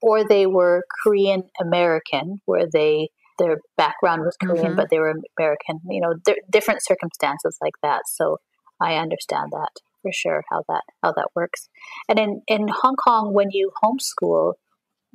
[0.00, 4.76] or they were Korean American, where they their background was Korean, Mhm.
[4.76, 5.80] but they were American.
[5.88, 8.08] You know, there, different circumstances like that.
[8.08, 8.38] So
[8.80, 9.70] I understand that
[10.02, 11.68] for sure how that how that works.
[12.08, 14.54] And in in Hong Kong, when you homeschool,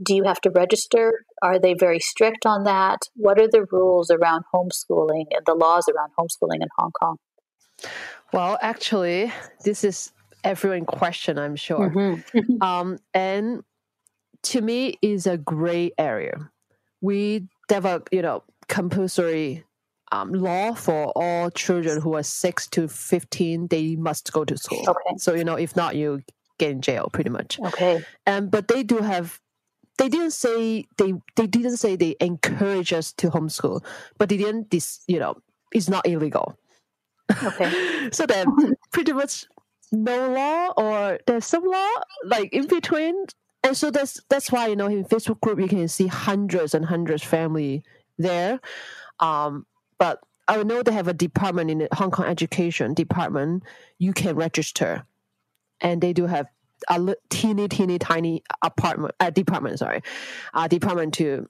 [0.02, 1.26] do you have to register?
[1.42, 3.00] Are they very strict on that?
[3.16, 7.18] What are the rules around homeschooling and the laws around homeschooling in Hong Kong?
[8.34, 9.32] well, actually,
[9.64, 10.12] this is
[10.44, 11.38] everyone question.
[11.38, 11.90] I'm sure.
[11.90, 12.62] Mm-hmm.
[12.62, 13.64] um, and
[14.44, 16.50] to me is a gray area.
[17.02, 19.64] We develop, you know, compulsory
[20.12, 23.68] um, law for all children who are six to fifteen.
[23.68, 24.86] They must go to school.
[24.88, 25.18] Okay.
[25.18, 26.22] So you know, if not, you
[26.60, 27.60] get in jail, pretty much.
[27.60, 28.04] Okay.
[28.26, 29.40] And but they do have.
[29.98, 31.14] They didn't say they.
[31.36, 33.86] They didn't say they encourage us to homeschool,
[34.18, 34.72] but they didn't.
[34.72, 35.36] This, you know,
[35.72, 36.58] it's not illegal.
[37.44, 38.10] Okay.
[38.12, 38.48] so then
[38.92, 39.46] pretty much
[39.94, 41.90] no law or there's some law
[42.26, 43.26] like in between
[43.64, 46.84] and so that's that's why you know in facebook group you can see hundreds and
[46.84, 47.84] hundreds family
[48.18, 48.60] there
[49.20, 49.66] um
[50.00, 53.62] but i know they have a department in the hong kong education department
[54.00, 55.06] you can register
[55.80, 56.48] and they do have
[56.90, 60.02] a teeny teeny tiny apartment uh, department sorry
[60.54, 61.48] uh, department to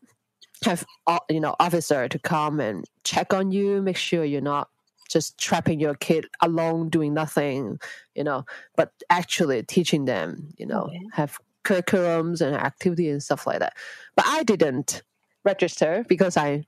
[0.64, 4.70] have uh, you know officer to come and check on you make sure you're not
[5.10, 7.80] just trapping your kid alone doing nothing
[8.16, 11.02] you know but actually teaching them you know Okay.
[11.14, 13.74] have curriculums and activity and stuff like that
[14.16, 15.02] but i didn't
[15.46, 16.66] register because i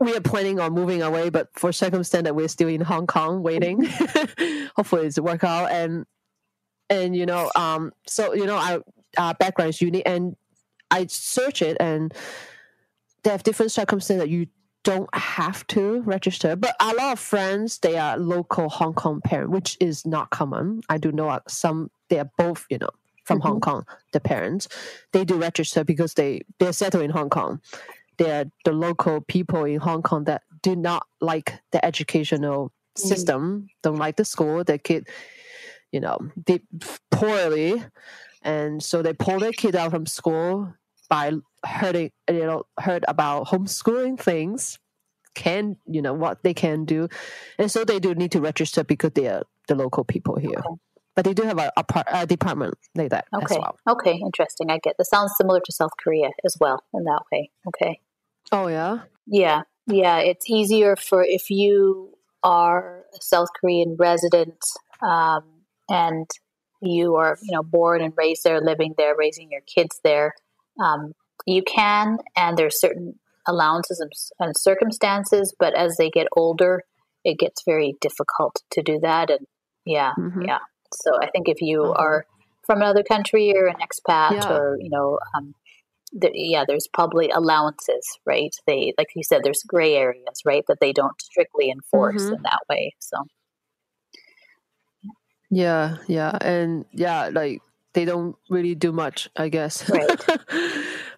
[0.00, 3.42] we are planning on moving away but for circumstance that we're still in hong kong
[3.42, 3.84] waiting
[4.76, 6.04] hopefully it's work out and
[6.90, 8.82] and you know um so you know our,
[9.16, 10.36] uh, background is unique, and
[10.90, 12.12] I search it, and
[13.22, 14.46] they have different circumstances that you
[14.84, 16.56] don't have to register.
[16.56, 20.82] But a lot of friends, they are local Hong Kong parent, which is not common.
[20.88, 22.90] I do know some they are both, you know,
[23.24, 23.48] from mm-hmm.
[23.48, 24.68] Hong Kong, the parents.
[25.12, 27.60] They do register because they they're settled in Hong Kong.
[28.18, 33.00] They're the local people in Hong Kong that do not like the educational mm.
[33.00, 34.62] system, don't like the school.
[34.64, 35.08] Their kid,
[35.92, 36.62] you know, did
[37.10, 37.82] poorly,
[38.42, 40.74] and so they pull their kid out from school
[41.08, 41.32] by
[41.64, 44.78] heard you know heard about homeschooling things
[45.34, 47.08] can you know what they can do.
[47.58, 50.50] And so they do need to register because they are the local people here.
[50.50, 50.76] Okay.
[51.14, 53.58] but they do have a, a, a, department like that okay.
[53.58, 53.76] well.
[53.88, 54.14] okay.
[54.14, 54.70] Interesting.
[54.70, 57.50] I get this sounds similar to south korea as well in that way.
[57.68, 58.00] Okay.
[58.50, 59.00] Oh yeah?
[59.26, 59.62] Yeah.
[59.86, 60.18] Yeah.
[60.18, 64.58] It's easier for if you are a south korean resident
[65.02, 65.44] um,
[65.92, 66.26] and
[66.80, 70.34] you are you know born and raised there living there raising your kids there
[70.80, 71.12] um,
[71.46, 74.04] you can, and there's certain allowances
[74.38, 76.82] and, circumstances, but as they get older,
[77.24, 79.30] it gets very difficult to do that.
[79.30, 79.46] And
[79.84, 80.42] yeah, mm-hmm.
[80.42, 80.58] yeah.
[80.94, 82.02] So I think if you uh-huh.
[82.02, 82.26] are
[82.66, 84.52] from another country or an expat yeah.
[84.52, 85.54] or, you know, um,
[86.12, 88.54] the, yeah, there's probably allowances, right?
[88.66, 92.34] They, like you said, there's gray areas, right, that they don't strictly enforce mm-hmm.
[92.34, 92.94] in that way.
[92.98, 93.16] So,
[95.52, 97.60] yeah, yeah, and yeah, like
[97.92, 99.88] they don't really do much, I guess.
[99.90, 100.38] Right.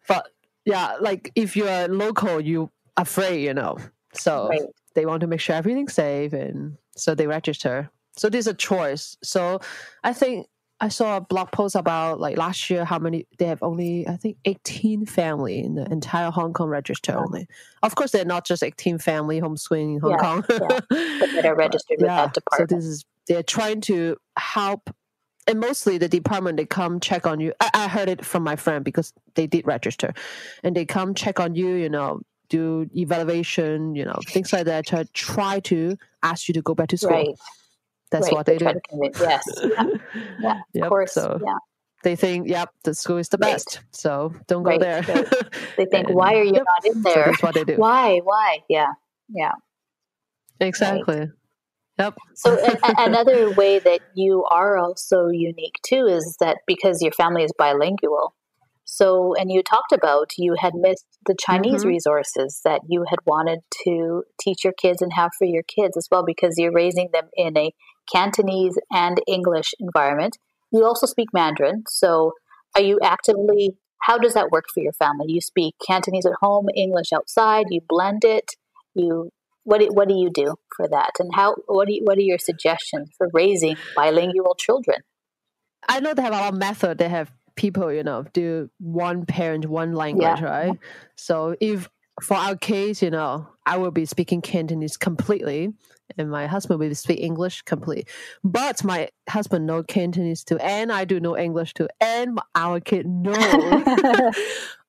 [0.09, 0.29] but
[0.65, 3.79] yeah, like if you're local, you afraid, you know.
[4.13, 4.63] So right.
[4.95, 7.89] they want to make sure everything's safe, and so they register.
[8.17, 9.17] So there's a choice.
[9.23, 9.61] So
[10.03, 10.49] I think
[10.81, 14.17] I saw a blog post about like last year how many they have only I
[14.17, 17.47] think 18 family in the entire Hong Kong register only.
[17.85, 20.59] Of course, they're not just 18 family homeschooling in Hong yeah, Kong, yeah.
[20.69, 22.71] but that are registered with yeah, that department.
[22.71, 24.91] So this is they're trying to help
[25.47, 28.57] and mostly the department they come check on you I, I, heard it from my
[28.57, 30.15] friend because they did register
[30.63, 34.87] and they come check on you you know do evaluation you know things like that
[34.87, 37.39] to try to ask you to go back to school right.
[38.11, 38.35] that's right.
[38.35, 39.85] what they, they do yes yeah,
[40.41, 40.85] yeah yep.
[40.85, 41.57] of course so yeah
[42.05, 43.85] they think, yep, the school is the best, right.
[43.91, 44.81] so don't go right.
[44.81, 45.01] there.
[45.79, 46.65] they think, and, why are you yep.
[46.67, 47.15] not in there?
[47.15, 47.77] So that's what they do.
[47.77, 48.19] Why?
[48.19, 48.59] Why?
[48.69, 48.93] Yeah,
[49.31, 49.53] yeah.
[50.61, 51.31] Exactly.
[51.99, 52.15] Yep.
[52.35, 57.45] so a- another way that you are also unique too is that because your family
[57.45, 58.35] is bilingual.
[58.85, 61.89] So, and you talked about you had missed the Chinese mm-hmm.
[61.89, 66.09] resources that you had wanted to teach your kids and have for your kids as
[66.11, 67.73] well because you're raising them in a
[68.13, 70.37] Cantonese and English environment.
[70.71, 71.85] You also speak Mandarin.
[71.89, 72.33] So,
[72.77, 75.27] are you actively, how does that work for your family?
[75.29, 78.51] You speak Cantonese at home, English outside, you blend it,
[78.95, 79.31] you
[79.65, 81.11] what do, what do you do for that?
[81.19, 84.99] And how what do you, what are your suggestions for raising bilingual children?
[85.89, 86.99] I know they have a lot of method.
[86.99, 90.45] They have people you know do one parent one language yeah.
[90.45, 90.79] right?
[91.17, 91.89] So if
[92.23, 95.73] for our case you know i will be speaking cantonese completely
[96.19, 98.07] and my husband will speak english completely
[98.43, 103.07] but my husband know cantonese too and i do know english too and our kid
[103.07, 103.35] knows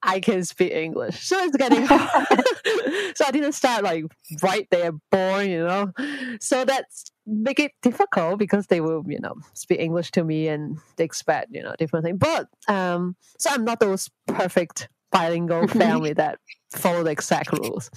[0.06, 1.28] I can speak English.
[1.28, 2.28] So it's getting hard.
[3.16, 4.06] so I didn't start like
[4.44, 5.92] right there born, you know.
[6.40, 10.78] So that's make it difficult because they will, you know, speak English to me and
[10.98, 12.20] they expect, you know, different things.
[12.20, 16.38] But um so I'm not those perfect bilingual family that
[16.76, 17.90] follow the exact rules.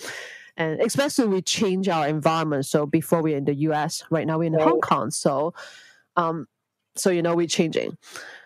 [0.59, 2.67] And especially we change our environment.
[2.67, 4.65] So before we're in the US, right now we're in right.
[4.65, 5.11] Hong Kong.
[5.11, 5.55] So
[6.17, 6.47] um
[6.97, 7.97] so you know we're changing.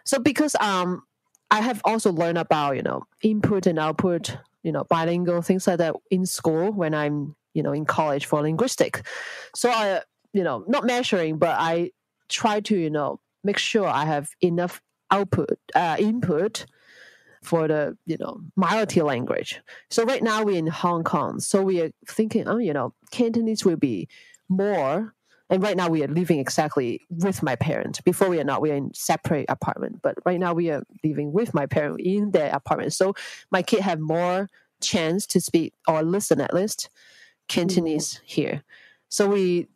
[0.04, 1.02] So because um
[1.50, 5.78] I have also learned about, you know, input and output, you know, bilingual things like
[5.78, 9.06] that in school when I'm, you know, in college for linguistic.
[9.54, 10.00] So I,
[10.32, 11.90] you know, not measuring, but I
[12.30, 16.64] try to, you know, make sure I have enough output, uh, input
[17.42, 19.60] for the, you know, minority language.
[19.90, 21.40] So right now we're in Hong Kong.
[21.40, 24.08] So we are thinking, oh, you know, Cantonese will be
[24.48, 25.14] more
[25.52, 28.00] and right now we are living exactly with my parents.
[28.00, 30.00] Before we are not, we are in separate apartment.
[30.00, 32.94] But right now we are living with my parents in their apartment.
[32.94, 33.14] So
[33.50, 34.48] my kid have more
[34.80, 36.88] chance to speak or listen at least
[37.48, 38.24] Cantonese mm-hmm.
[38.24, 38.62] here.
[39.10, 39.68] So we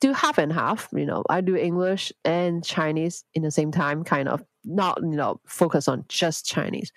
[0.00, 0.88] do half and half.
[0.92, 5.16] You know, I do English and Chinese in the same time, kind of not you
[5.16, 6.92] know focus on just Chinese.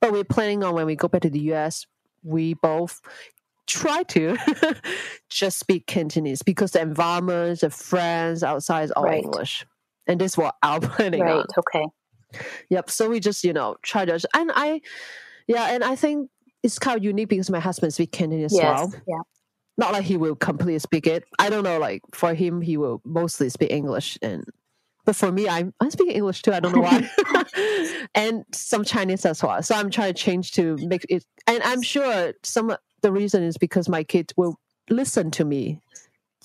[0.00, 1.86] But we're planning on when we go back to the U.S.
[2.22, 3.00] We both
[3.66, 4.36] try to
[5.30, 9.22] just speak Cantonese because the environment, the friends outside is all right.
[9.22, 9.66] English.
[10.06, 11.36] And this is what I'm planning right.
[11.36, 11.46] on.
[11.58, 11.84] Okay.
[12.70, 12.90] Yep.
[12.90, 14.80] So we just, you know, try to and I
[15.46, 16.30] yeah, and I think
[16.62, 18.64] it's kind of unique because my husband speaks Cantonese yes.
[18.64, 19.02] as well.
[19.06, 19.20] Yeah.
[19.76, 21.24] Not like he will completely speak it.
[21.38, 24.44] I don't know, like for him he will mostly speak English and
[25.04, 26.52] But for me, I'm I'm speaking English too.
[26.52, 27.08] I don't know why,
[28.14, 29.62] and some Chinese as well.
[29.62, 31.24] So I'm trying to change to make it.
[31.46, 35.80] And I'm sure some the reason is because my kids will listen to me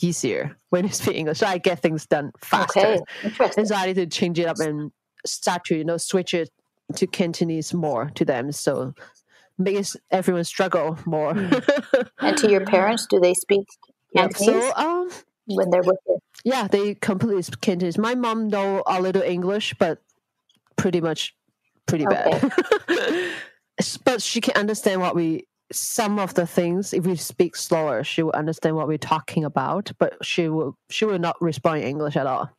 [0.02, 1.40] easier when you speak English.
[1.40, 2.98] So I get things done faster.
[3.24, 3.52] Okay.
[3.58, 4.92] And so I need to change it up and
[5.26, 6.50] start to you know switch it
[6.96, 8.52] to Cantonese more to them.
[8.52, 8.94] So
[9.58, 11.32] makes everyone struggle more.
[12.20, 13.68] and to your parents, do they speak
[14.16, 14.64] Cantonese?
[14.64, 15.10] So um,
[15.56, 16.20] when they're with you?
[16.44, 17.98] Yeah, they completely speak Cantonese.
[17.98, 20.00] My mom know a little English, but
[20.78, 21.36] pretty much
[21.88, 22.40] pretty Okay.
[22.88, 23.32] bad.
[24.06, 28.24] but she can understand what we some of the things if we speak slower she
[28.24, 32.16] will understand what we're talking about but she will she will not respond in english
[32.16, 32.50] at all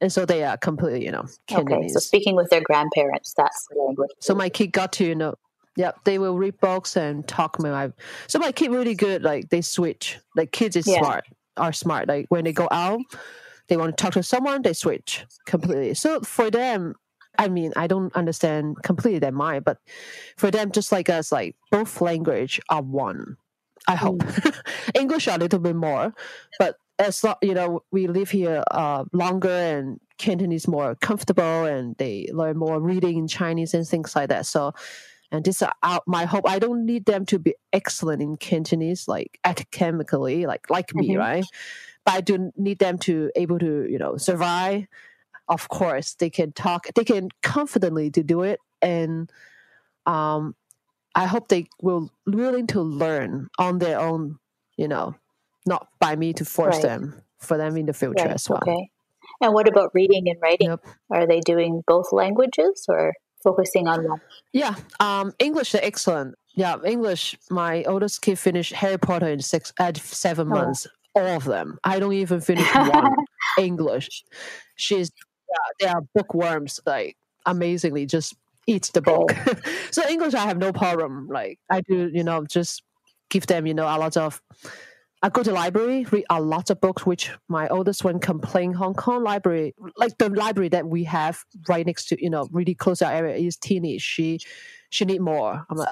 [0.00, 3.76] and so they are completely you know Okay, so speaking with their grandparents, that's the
[3.82, 4.10] language.
[4.20, 5.34] So my kid got to, you know,
[5.76, 7.58] yeah, they will read books and talk.
[7.60, 7.92] My.
[8.28, 9.22] So my kid really good.
[9.22, 10.18] Like they switch.
[10.34, 10.98] Like kids is Yeah.
[10.98, 11.24] smart,
[11.56, 12.08] are smart.
[12.08, 13.00] Like when they go out,
[13.68, 15.94] they want to talk to someone, they switch completely.
[15.94, 16.94] So for them,
[17.38, 19.78] I mean, I don't understand completely their mind, but
[20.36, 23.36] for them, just like us, like both language are one.
[23.88, 24.22] I hope
[24.94, 26.14] English a little bit more,
[26.58, 32.28] but as you know, we live here uh, longer and Cantonese more comfortable, and they
[32.32, 34.46] learn more reading in Chinese and things like that.
[34.46, 34.72] So,
[35.32, 36.48] and this is out my hope.
[36.48, 41.18] I don't need them to be excellent in Cantonese, like academically, like like me, Mhm.
[41.18, 41.44] right?
[42.04, 44.86] But I do need them to able to you know survive.
[45.48, 46.86] Of course, they can talk.
[46.94, 49.30] They can confidently to do it, and
[50.06, 50.54] um,
[51.14, 54.38] I hope they will willing to learn on their own.
[54.76, 55.14] You know,
[55.66, 56.82] not by me to force Right.
[56.82, 58.60] them for them in the future Right, as well.
[58.62, 58.90] Okay.
[59.40, 60.68] And what about reading and writing?
[60.70, 60.84] Yep.
[61.10, 63.12] Are they doing both languages or
[63.46, 64.20] focusing on one?
[64.52, 66.34] Yeah, um, English is excellent.
[66.54, 67.36] Yeah, English.
[67.50, 70.56] My oldest kid finished Harry Potter in six at seven Oh.
[70.56, 70.86] months.
[71.14, 71.78] All of them.
[71.84, 73.14] I don't even finish one
[73.58, 74.24] English.
[74.76, 75.10] She's
[75.50, 76.80] yeah, they are bookworms.
[76.84, 77.16] Like
[77.46, 78.34] amazingly, just
[78.66, 79.30] eats the book.
[79.92, 81.28] so English, I have no problem.
[81.28, 82.82] Like I do, you know, just
[83.30, 84.42] give them, you know, a lot of.
[85.22, 88.94] I go to library, read a lot of books, which my oldest one complain Hong
[88.94, 92.98] Kong library, like the library that we have right next to, you know, really close
[92.98, 93.98] to our area is teeny.
[93.98, 94.40] She
[94.90, 95.64] she need more.
[95.68, 95.88] I'm like,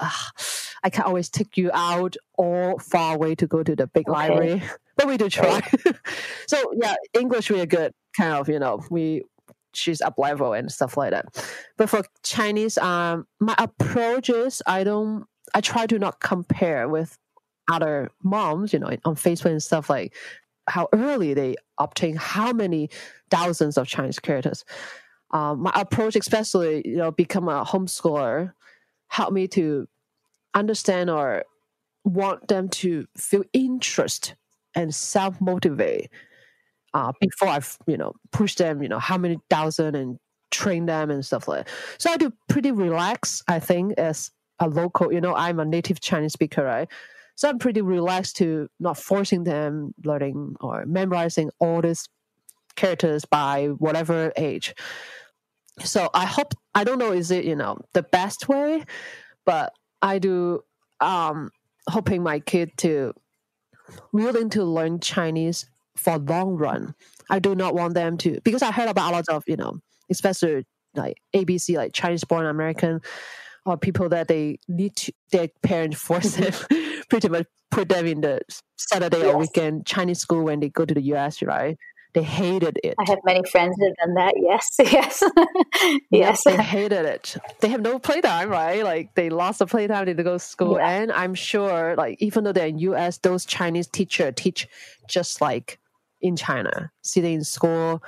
[0.83, 4.13] I can't always take you out or far away to go to the big Okay.
[4.13, 4.63] library,
[4.95, 5.61] but we do try.
[6.47, 7.93] so yeah, English we are good.
[8.15, 9.23] Kind of, you know, we
[9.73, 11.25] she's up level and stuff like that.
[11.77, 15.25] But for Chinese, um, my approach is I don't.
[15.53, 17.17] I try to not compare with
[17.71, 20.15] other moms, you know, on Facebook and stuff like
[20.67, 22.89] how early they obtain how many
[23.29, 24.65] thousands of Chinese characters.
[25.31, 28.53] Um, my approach, especially, you know, become a homeschooler,
[29.09, 29.87] help me to
[30.55, 31.43] understand or
[32.03, 34.35] want them to feel interest
[34.75, 36.09] and self motivate
[36.93, 40.17] uh, before I, you know, push them, you know, how many thousand and
[40.51, 41.73] train them and stuff like that.
[41.97, 45.99] So I do pretty relaxed, I think, as a local, you know, I'm a native
[45.99, 46.87] Chinese speaker, right?
[47.35, 52.07] So I'm pretty relaxed to not forcing them learning or memorizing all these
[52.75, 54.73] characters by whatever age.
[55.81, 58.83] So I hope I don't know is it you know the best way,
[59.45, 60.63] but I do
[61.01, 61.51] um
[61.89, 63.13] hoping my kid to
[64.13, 65.65] willing to learn Chinese
[65.97, 66.95] for long run.
[67.29, 69.79] I do not want them to because I heard about a lot of you know
[70.09, 70.65] especially
[70.95, 73.01] like ABC like Chinese born American
[73.65, 76.53] or people that they need to their parents force them
[77.09, 78.39] pretty much put them in the
[78.77, 81.77] Saturday or weekend Chinese school when they go to the US, right?
[82.13, 82.95] They hated it.
[82.97, 84.35] I have many friends that have done that.
[84.37, 85.21] Yes, yes,
[86.09, 86.43] yes.
[86.45, 87.35] they hated it.
[87.59, 88.85] They have no playtime, right?
[88.85, 90.77] Like they lost the playtime, they go to school.
[90.77, 90.89] Yeah.
[90.89, 94.65] And I'm sure, like even though they're in US, those Chinese teacher teach
[95.09, 95.77] just like
[96.21, 98.01] in China, sitting in school.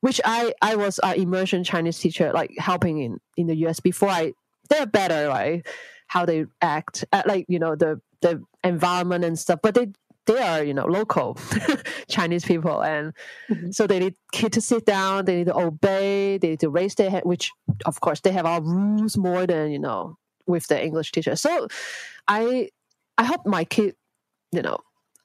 [0.00, 4.10] Which I I was an immersion Chinese teacher, like helping in in the US before
[4.10, 4.34] I.
[4.68, 5.66] They're better, right?
[6.08, 9.60] How they act, like you know the the environment and stuff.
[9.62, 9.88] But they
[10.26, 11.36] they are you know local
[12.08, 13.12] Chinese people, and
[13.50, 13.74] Mhm.
[13.74, 15.24] so they need kid to sit down.
[15.24, 16.38] They need to obey.
[16.38, 17.50] They need to raise their hand, which
[17.86, 20.16] of course they have our rules more than you know
[20.46, 21.36] with the English teacher.
[21.36, 21.68] So
[22.26, 22.70] I
[23.18, 23.96] I hope my kid
[24.52, 24.78] you know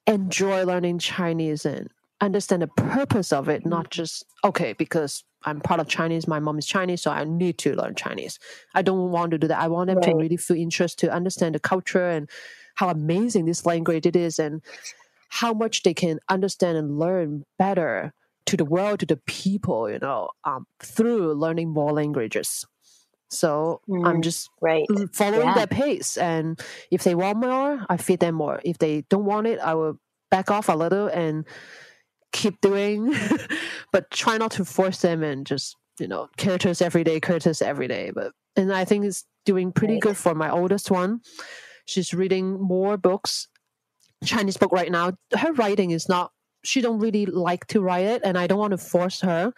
[0.07, 1.89] enjoy learning Chinese and
[2.21, 6.27] understand the purpose of it, not just okay because I'm part of Chinese.
[6.27, 8.39] My mom is Chinese, so I need to learn Chinese.
[8.73, 9.59] I don't want to do that.
[9.59, 12.29] I want them to really feel interest to understand the culture and
[12.75, 14.61] how amazing this language it is and
[15.29, 18.13] how much they can understand and learn better
[18.45, 22.65] to the world, to the people, you know, um, through learning more languages.
[23.29, 24.87] So I'm Mm, just right.
[25.11, 25.53] following Yeah.
[25.53, 26.17] their pace.
[26.17, 26.59] And
[26.91, 28.61] if they want more, I feed them more.
[28.63, 31.45] If they don't want it, I will back off a little and
[32.33, 33.15] keep doing,
[33.93, 37.87] but try not to force them and just you know characters every day, characters every
[37.87, 38.11] day.
[38.13, 41.21] But and I think it's doing pretty good for my oldest one.
[41.85, 43.47] She's reading more books,
[44.25, 45.13] Chinese book right now.
[45.37, 46.31] Her writing is not.
[46.65, 49.53] She don't really like to write it, and I don't want to force her.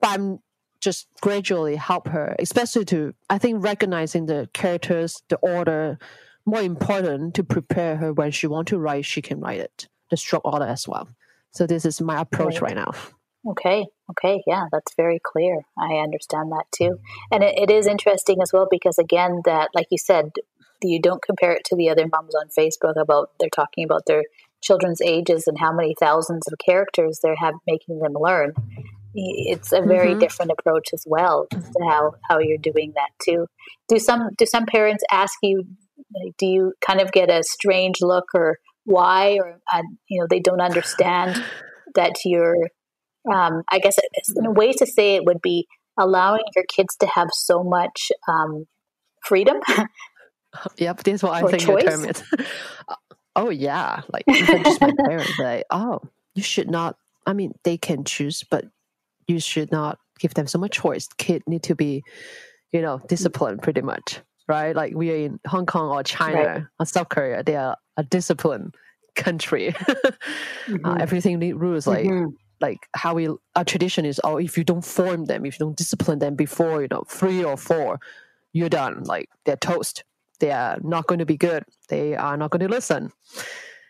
[0.00, 0.38] But I'm
[0.80, 5.98] just gradually help her, especially to I think recognizing the characters, the order,
[6.44, 10.16] more important to prepare her when she want to write, she can write it the
[10.16, 11.08] stroke order as well.
[11.56, 12.92] So this is my approach right, right now.
[13.48, 13.86] Okay.
[14.10, 14.42] Okay.
[14.46, 15.62] Yeah, that's very clear.
[15.78, 16.98] I understand that too.
[17.30, 20.32] And it, it is interesting as well because, again, that, like you said,
[20.82, 24.24] you don't compare it to the other moms on Facebook about they're talking about their
[24.62, 28.52] children's ages and how many thousands of characters they're have making them learn.
[29.14, 30.18] It's a very mm-hmm.
[30.18, 33.46] different approach as well to how, how you're doing that too.
[33.88, 35.64] Do some do some parents ask you?
[36.38, 40.40] Do you kind of get a strange look or why or uh, you know they
[40.40, 41.42] don't understand
[41.94, 42.68] that you're
[43.32, 43.96] um, i guess
[44.36, 45.66] in a way to say it would be
[45.98, 48.66] allowing your kids to have so much um,
[49.22, 49.58] freedom
[50.78, 51.84] yep that's what i think choice.
[51.84, 52.22] the term is
[53.36, 56.00] oh yeah like even just my parents like oh
[56.34, 58.64] you should not i mean they can choose but
[59.26, 62.02] you should not give them so much choice kid need to be
[62.72, 64.74] you know disciplined pretty much right?
[64.76, 66.62] Like we are in Hong Kong or China right.
[66.78, 68.74] or South Korea, they are a disciplined
[69.14, 69.72] country.
[69.78, 70.84] mm-hmm.
[70.84, 72.34] uh, everything rules like mm-hmm.
[72.60, 74.20] like how we our tradition is.
[74.22, 77.42] Oh, if you don't form them, if you don't discipline them before you know three
[77.42, 77.98] or four,
[78.52, 79.02] you're done.
[79.04, 80.04] Like they're toast.
[80.38, 81.64] They are not going to be good.
[81.88, 83.10] They are not going to listen.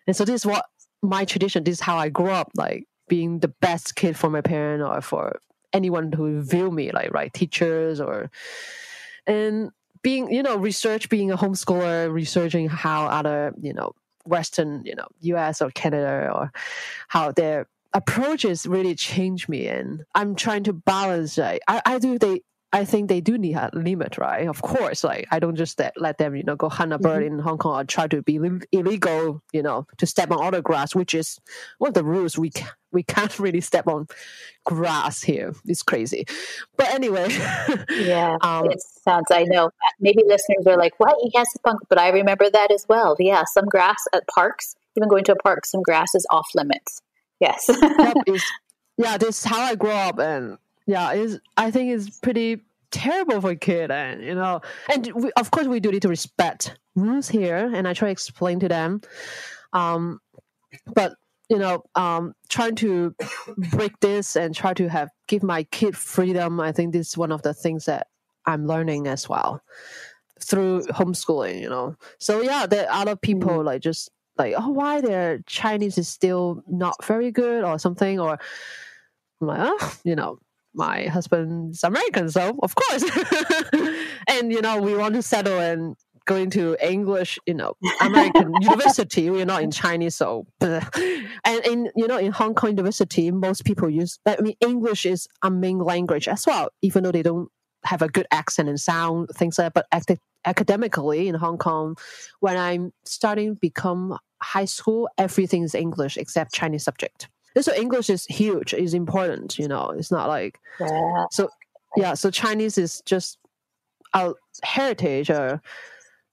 [0.06, 0.64] And so this is what
[1.02, 1.64] my tradition.
[1.64, 2.50] This is how I grew up.
[2.54, 5.40] Like being the best kid for my parent or for
[5.72, 8.30] anyone who view me like right teachers or
[9.26, 9.70] and
[10.06, 13.90] being you know research being a homeschooler researching how other you know
[14.24, 16.52] western you know us or canada or
[17.08, 19.66] how their approaches really change me.
[19.66, 22.42] And i'm trying to balance like, I, I do they
[22.76, 24.46] I think they do need a limit, right?
[24.46, 27.38] Of course, like I don't just let, them, you know, go hunt a bird mm-hmm.
[27.38, 28.38] in Hong Kong or try to be
[28.70, 31.40] illegal, you know, to step on other grass, which is
[31.78, 32.36] one of the rules.
[32.36, 34.08] We can, we can't really step on
[34.66, 35.54] grass here.
[35.64, 36.26] It's crazy,
[36.76, 37.28] but anyway.
[37.96, 39.28] yeah, um, it sounds.
[39.30, 39.70] I know.
[39.98, 41.16] Maybe listeners are like, "What?
[41.22, 43.16] He has a punk," but I remember that as well.
[43.18, 47.00] Yeah, some grass at parks, even going to a park, some grass is off limits.
[47.40, 47.70] Yes.
[48.98, 53.40] yeah, this is how I grew up, and yeah, is I think it's pretty terrible
[53.40, 54.60] for a kid, and you know,
[54.92, 58.12] and we, of course we do need to respect rules here, and I try to
[58.12, 59.00] explain to them.
[59.72, 60.20] Um,
[60.94, 61.14] but
[61.48, 63.14] you know, um, trying to
[63.72, 66.60] break this and try to have give my kid freedom.
[66.60, 68.08] I think this is one of the things that
[68.46, 69.62] I'm learning as well
[70.40, 71.60] through homeschooling.
[71.60, 73.66] You know, so yeah, there are other people mm-hmm.
[73.66, 78.38] like just like oh why their Chinese is still not very good or something or
[79.40, 80.38] I'm like oh you know
[80.76, 83.04] my husband's American, so of course.
[84.28, 85.96] and you know, we want to settle and
[86.26, 89.30] go into English, you know, American university.
[89.30, 90.46] We're not in Chinese, so.
[90.60, 94.18] and in you know, in Hong Kong University, most people use.
[94.26, 97.48] I mean, English is a main language as well, even though they don't
[97.84, 99.72] have a good accent and sound things like.
[99.72, 99.86] that.
[99.90, 101.96] But academically in Hong Kong,
[102.40, 107.28] when I'm starting become high school, everything is English except Chinese subject
[107.62, 109.58] so English is huge, is important.
[109.58, 111.26] You know, it's not like yeah.
[111.30, 111.48] so.
[111.96, 113.38] Yeah, so Chinese is just
[114.12, 115.62] our heritage, or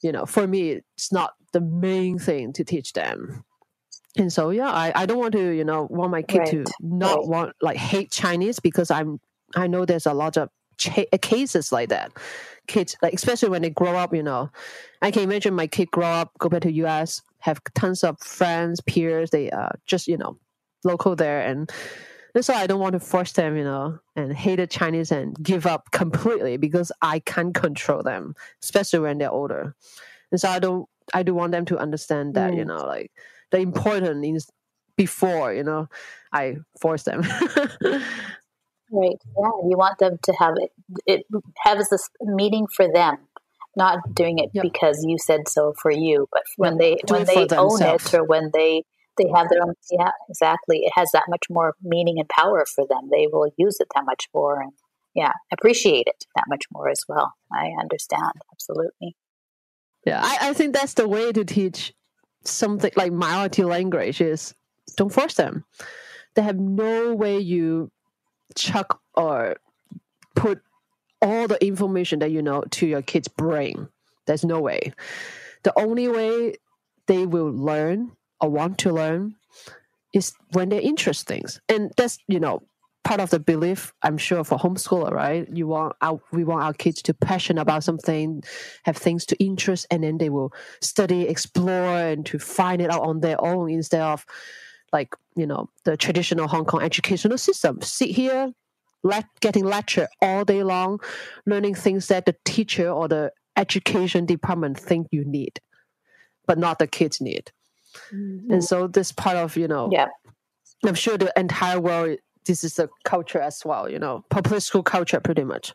[0.02, 3.46] you know, for me, it's not the main thing to teach them.
[4.18, 6.50] And so, yeah, I, I don't want to, you know, want my kid right.
[6.50, 7.28] to not right.
[7.28, 9.20] want like hate Chinese because I'm
[9.56, 12.12] I know there's a lot of ch- cases like that.
[12.68, 14.50] Kids, like especially when they grow up, you know,
[15.02, 18.82] I can imagine my kid grow up, go back to US, have tons of friends,
[18.82, 19.32] peers.
[19.32, 20.38] They uh, just you know
[20.84, 21.72] local there and
[22.36, 25.36] and so I don't want to force them, you know, and hate the Chinese and
[25.44, 29.76] give up completely because I can't control them, especially when they're older.
[30.32, 32.58] And so I don't, I do want them to understand that, mm.
[32.58, 33.12] you know, like
[33.52, 34.50] the important is
[34.98, 35.88] before, you know,
[36.32, 37.22] I force them.
[37.82, 38.02] right.
[38.92, 39.52] Yeah.
[39.68, 40.72] You want them to have it,
[41.06, 41.26] it
[41.60, 43.18] has this meaning for them,
[43.76, 44.64] not doing it yep.
[44.64, 48.26] because you said so for you, but when they, Do when they own it or
[48.26, 48.86] when they,
[49.18, 50.80] they have their own yeah exactly.
[50.80, 53.10] It has that much more meaning and power for them.
[53.12, 54.72] They will use it that much more and
[55.16, 57.34] yeah appreciate it that much more as well.
[57.52, 59.16] I understand absolutely.
[60.06, 60.22] Yeah.
[60.24, 61.94] I, I think that's the way to teach
[62.44, 64.54] something like minority language is
[64.98, 65.64] don't force them.
[66.36, 67.92] They have no way you
[68.56, 69.58] chuck or
[70.36, 70.62] put
[71.22, 73.88] all the information that you know to your kid's brain.
[74.26, 74.94] There's no way.
[75.64, 76.56] The only way
[77.08, 78.12] they will learn
[78.44, 79.36] or want to learn
[80.14, 82.62] is when they interest things, and that's you know
[83.04, 85.48] part of the belief i'm sure for homeschooler right?
[85.52, 88.44] You want our we want our kids to passion about something
[88.84, 93.02] have things to interest and then they will study explore and to find it out
[93.02, 94.26] on their own instead of
[94.94, 97.82] like you know the traditional hong kong educational system.
[97.82, 98.54] Sit here
[99.04, 101.00] let, getting lecture all day long
[101.46, 105.60] learning things that the teacher or the education department think you need
[106.48, 107.52] but not the kids need
[108.14, 108.52] mm-hmm.
[108.52, 110.08] and so this part of you know yeah
[110.86, 114.84] i'm sure the entire world this is a culture as well, you know, public school
[114.84, 115.74] culture pretty much.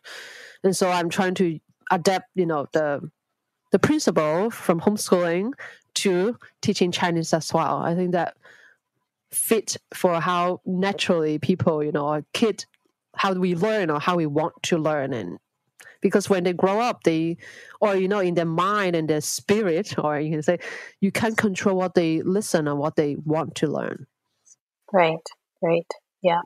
[0.63, 1.59] And so I'm trying to
[1.91, 3.09] adapt, you know, the
[3.71, 5.51] the principle from homeschooling
[5.93, 7.77] to teaching Chinese as well.
[7.77, 8.35] I think that
[9.31, 12.65] fit for how naturally people, you know, a kid,
[13.15, 15.37] how we learn or how we want to learn and
[16.01, 17.37] because when they grow up they
[17.81, 20.59] or you know in their mind and their spirit or you can say
[21.01, 24.05] you can't control what they listen or what they want to learn
[24.91, 25.27] right
[25.61, 26.41] right yeah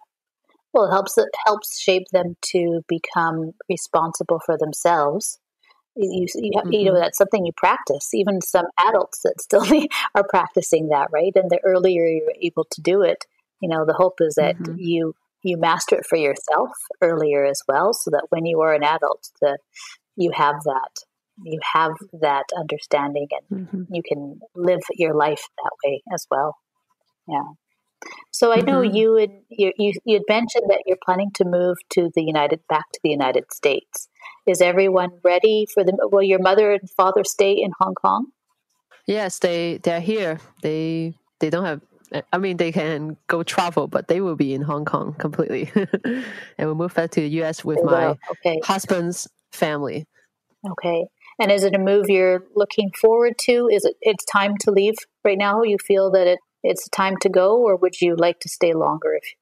[0.73, 5.39] well, it helps it helps shape them to become responsible for themselves.
[5.95, 6.73] You, you, mm-hmm.
[6.73, 8.13] you know that's something you practice.
[8.13, 9.65] Even some adults that still
[10.15, 11.31] are practicing that, right?
[11.35, 13.25] And the earlier you're able to do it,
[13.59, 14.75] you know, the hope is that mm-hmm.
[14.77, 16.69] you you master it for yourself
[17.01, 19.59] earlier as well, so that when you are an adult, that
[20.15, 20.91] you have that
[21.41, 23.93] you have that understanding and mm-hmm.
[23.93, 26.55] you can live your life that way as well.
[27.27, 27.43] Yeah.
[28.31, 28.95] So I know mm-hmm.
[28.95, 32.83] you, and you you had mentioned that you're planning to move to the United back
[32.93, 34.09] to the United States.
[34.45, 35.93] Is everyone ready for the?
[36.11, 38.27] Will your mother and father stay in Hong Kong?
[39.07, 40.39] Yes, they they're here.
[40.61, 41.81] They they don't have.
[42.31, 45.71] I mean, they can go travel, but they will be in Hong Kong completely,
[46.05, 46.23] and
[46.59, 47.65] we'll move back to the U.S.
[47.65, 48.59] with oh, my okay.
[48.63, 50.05] husband's family.
[50.69, 51.05] Okay.
[51.39, 53.67] And is it a move you're looking forward to?
[53.71, 55.63] Is it it's time to leave right now?
[55.63, 59.15] You feel that it it's time to go, or would you like to stay longer?
[59.15, 59.33] If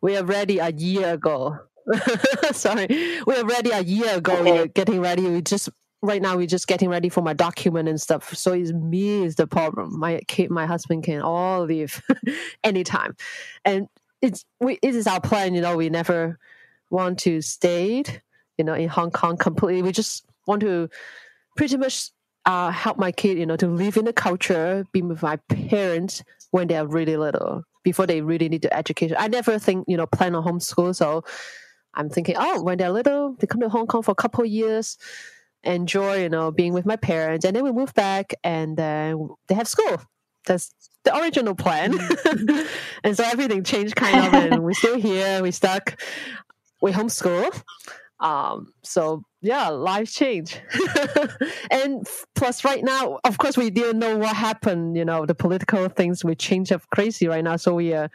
[0.00, 1.58] we are ready a year ago.
[2.52, 2.86] Sorry,
[3.26, 4.34] we are ready a year ago.
[4.34, 4.52] Okay.
[4.52, 5.26] We're getting ready.
[5.26, 5.70] We just
[6.02, 8.34] right now we're just getting ready for my document and stuff.
[8.34, 9.98] So it's me is the problem.
[9.98, 12.02] My kid, my husband can all leave
[12.64, 13.16] anytime,
[13.64, 13.88] and
[14.22, 14.78] it's we.
[14.82, 15.54] It is our plan.
[15.54, 16.38] You know, we never
[16.90, 18.04] want to stay.
[18.56, 19.82] You know, in Hong Kong completely.
[19.82, 20.88] We just want to
[21.56, 22.10] pretty much
[22.48, 26.24] uh, help my kid, you know, to live in the culture, be with my parents
[26.50, 29.16] when they are really little, before they really need the education.
[29.18, 30.96] I never think, you know, plan on homeschool.
[30.96, 31.24] So
[31.92, 34.96] I'm thinking, oh, when they're little, they come to Hong Kong for a couple years,
[35.64, 39.54] enjoy, you know, being with my parents, and then we move back and then they
[39.54, 40.00] have school.
[40.46, 40.72] That's
[41.04, 41.92] the original plan.
[41.92, 42.66] Mm-hmm.
[43.04, 46.00] and so everything changed kind of, and we're still here, we stuck,
[46.80, 47.62] we homeschool.
[48.20, 50.60] Um, so yeah, life change.
[51.70, 54.96] and plus, right now, of course, we didn't know what happened.
[54.96, 57.56] You know, the political things we change up crazy right now.
[57.56, 58.10] So we are,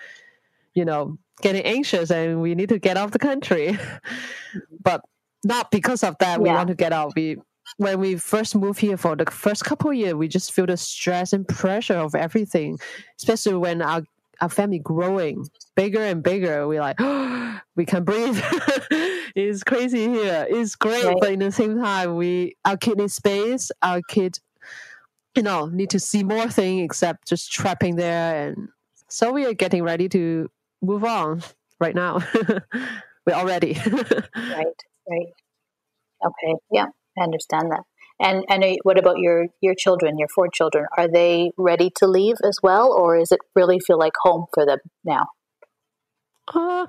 [0.74, 3.78] you know, getting anxious and we need to get out of the country.
[4.84, 5.02] but
[5.44, 6.42] not because of that.
[6.42, 6.56] We yeah.
[6.56, 7.14] want to get out.
[7.16, 7.38] We
[7.78, 10.78] when we first moved here for the first couple of years, we just feel the
[10.78, 12.80] stress and pressure of everything,
[13.18, 14.04] especially when our
[14.42, 16.68] our family growing bigger and bigger.
[16.68, 18.40] We're like, oh, we can breathe.
[19.36, 20.46] it's crazy here.
[20.50, 21.18] It's great, right.
[21.20, 23.72] but in the same time, we our kid needs space.
[23.82, 24.40] Our kid,
[25.36, 28.48] you know, need to see more things except just trapping there.
[28.48, 28.70] And
[29.08, 30.50] so we are getting ready to
[30.82, 31.42] move on
[31.80, 32.20] right now.
[33.26, 33.80] We're all ready.
[34.36, 34.84] right.
[35.10, 35.28] Right.
[36.26, 36.56] Okay.
[36.72, 36.88] Yeah,
[37.18, 37.82] I understand that.
[38.20, 40.86] And and what about your your children, your four children?
[40.98, 44.66] Are they ready to leave as well, or is it really feel like home for
[44.66, 45.26] them now?
[46.54, 46.86] Uh,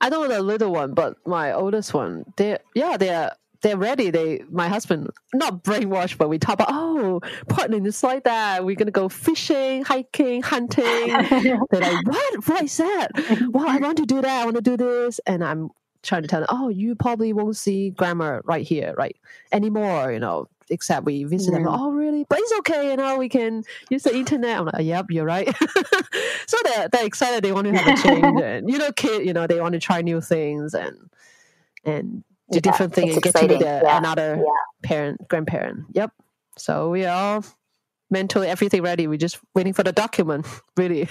[0.00, 4.10] I don't know the little one, but my oldest one, they yeah, they're they're ready.
[4.10, 8.64] They my husband not brainwashed, but we talk about oh, partnering just like that.
[8.64, 10.84] We're gonna go fishing, hiking, hunting.
[11.70, 12.48] they're like, what?
[12.48, 13.08] What is that?
[13.50, 14.42] well, I want to do that.
[14.42, 15.70] I want to do this, and I'm
[16.02, 19.16] trying to tell them, oh, you probably won't see grandma right here, right
[19.52, 20.12] anymore.
[20.12, 21.66] You know, except we visit them.
[21.66, 22.24] Oh, really?
[22.28, 22.90] But it's okay.
[22.90, 24.58] You know, we can use the internet.
[24.58, 25.48] I'm like, yep, you're right.
[26.46, 27.42] so they're, they're excited.
[27.42, 28.40] They want to have a change.
[28.42, 31.10] and, you know, kid, you know, they want to try new things and,
[31.84, 33.98] and do yeah, different things and get to meet yeah.
[33.98, 34.88] another yeah.
[34.88, 35.86] parent, grandparent.
[35.92, 36.12] Yep.
[36.56, 37.42] So we are
[38.10, 39.06] mentally everything ready.
[39.06, 40.46] We're just waiting for the document,
[40.76, 41.08] really.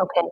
[0.00, 0.28] Okay.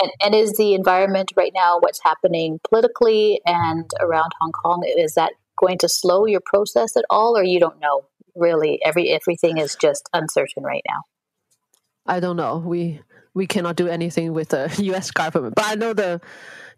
[0.00, 5.14] And, and is the environment right now, what's happening politically and around Hong Kong, is
[5.14, 8.04] that going to slow your process at all, or you don't know?
[8.34, 11.02] Really, every everything is just uncertain right now.
[12.06, 12.58] I don't know.
[12.58, 13.00] We
[13.34, 15.10] we cannot do anything with the U.S.
[15.10, 16.20] government, but I know the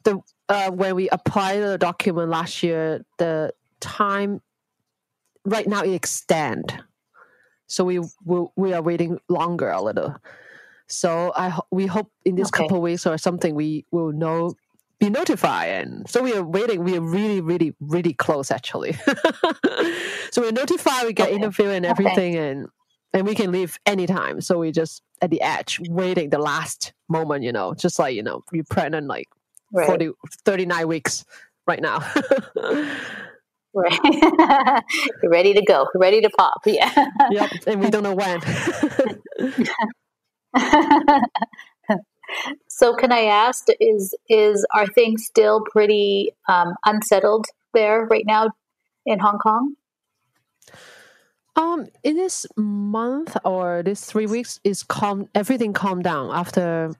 [0.05, 4.41] the uh, when we applied the document last year, the time
[5.45, 6.83] right now it extend,
[7.67, 10.17] so we we, we are waiting longer a little.
[10.93, 12.65] So I we hope in this okay.
[12.65, 14.55] couple weeks or something we will know
[15.03, 18.93] be notified and so we are waiting we are really really really close actually
[20.31, 21.35] so we're notified we get okay.
[21.35, 22.51] interview and everything okay.
[22.51, 22.69] and
[23.13, 27.43] and we can leave anytime so we just at the edge waiting the last moment
[27.43, 29.27] you know just like you know you're pregnant like
[29.73, 29.89] right.
[29.89, 30.13] 40
[30.45, 31.25] 39 weeks
[31.67, 31.99] right now
[33.75, 34.83] right
[35.25, 38.41] ready to go ready to pop yeah yep and we don't know when
[42.69, 48.51] so, can I ask, is is are things still pretty um, unsettled there right now
[49.07, 49.75] in Hong Kong?
[51.55, 55.29] Um, in this month or this three weeks, is calm.
[55.35, 56.95] Everything calmed down after,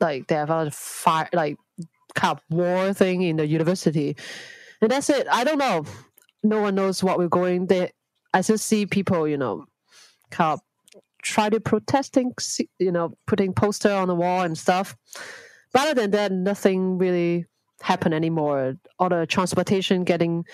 [0.00, 1.58] like they have a fire, like
[2.14, 4.16] kind of war thing in the university,
[4.80, 5.26] and that's it.
[5.30, 5.84] I don't know.
[6.42, 7.66] No one knows what we're going.
[7.66, 7.90] There,
[8.32, 9.66] I just see people, you know,
[10.30, 10.60] kind of
[11.22, 12.34] try to protesting,
[12.78, 14.96] you know, putting poster on the wall and stuff.
[15.72, 17.46] But other than that, nothing really
[17.80, 18.74] happened anymore.
[18.98, 20.44] All the transportation getting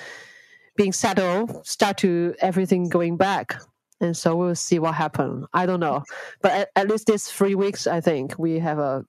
[0.77, 3.61] being settled, start to everything going back.
[4.01, 5.47] And so we'll see what happens.
[5.53, 6.03] I don't know.
[6.43, 9.05] But at, at least this three weeks, I think we have a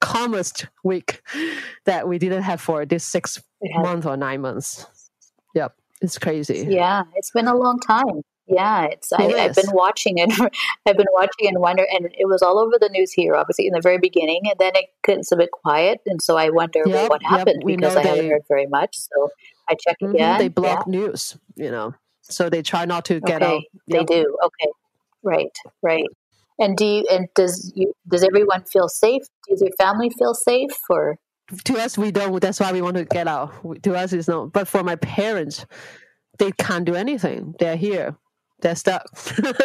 [0.00, 1.22] calmest week
[1.84, 4.86] that we didn't have for this six months or nine months.
[5.54, 5.74] Yep.
[6.02, 6.66] It's crazy.
[6.68, 8.22] Yeah, it's been a long time.
[8.48, 10.30] Yeah, it's I, have been watching it.
[10.86, 13.72] I've been watching and wonder, and it was all over the news here, obviously in
[13.72, 17.10] the very beginning, and then it gets a bit quiet, and so I wonder yep,
[17.10, 18.96] what happened yep, because I they, haven't heard very much.
[18.96, 19.30] So
[19.68, 20.38] I check mm-hmm, again.
[20.38, 20.98] They block yeah.
[20.98, 23.62] news, you know, so they try not to get okay, out.
[23.88, 24.36] They do.
[24.44, 24.70] Okay,
[25.24, 26.06] right, right.
[26.60, 27.04] And do you?
[27.10, 27.92] And does you?
[28.06, 29.22] Does everyone feel safe?
[29.48, 30.70] Does your family feel safe?
[30.88, 31.18] Or
[31.64, 32.40] to us, we don't.
[32.40, 33.54] That's why we want to get out.
[33.82, 34.52] To us, it's not.
[34.52, 35.66] But for my parents,
[36.38, 37.56] they can't do anything.
[37.58, 38.16] They're here
[38.60, 39.06] they're stuck.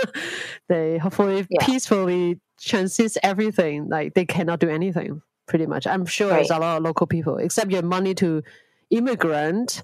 [0.70, 1.66] they hopefully yeah.
[1.66, 3.89] peacefully transit everything.
[3.89, 5.88] Like they cannot do anything pretty much.
[5.88, 6.38] I'm sure right.
[6.38, 8.44] there's a lot of local people, except your money to
[8.89, 9.84] immigrant.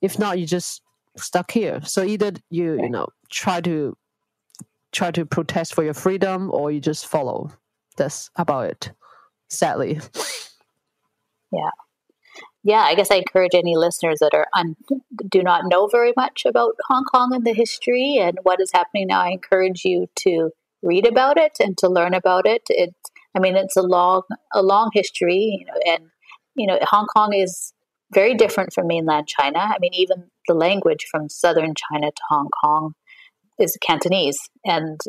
[0.00, 0.82] If not, you just
[1.16, 1.80] stuck here.
[1.84, 2.84] So either you right.
[2.84, 3.96] you know try to
[4.92, 7.50] try to protest for your freedom, or you just follow.
[7.96, 8.92] That's about it.
[9.48, 10.00] Sadly.
[11.52, 11.70] Yeah
[12.62, 14.76] yeah, I guess I encourage any listeners that are un,
[15.30, 19.06] do not know very much about Hong Kong and the history and what is happening
[19.08, 19.22] now.
[19.22, 20.50] I encourage you to
[20.82, 22.62] read about it and to learn about it.
[22.68, 22.94] It,
[23.34, 26.10] I mean, it's a long, a long history, you know, and
[26.54, 27.72] you know, Hong Kong is
[28.12, 29.58] very different from mainland China.
[29.58, 32.94] I mean, even the language from southern China to Hong Kong
[33.58, 35.00] is Cantonese, and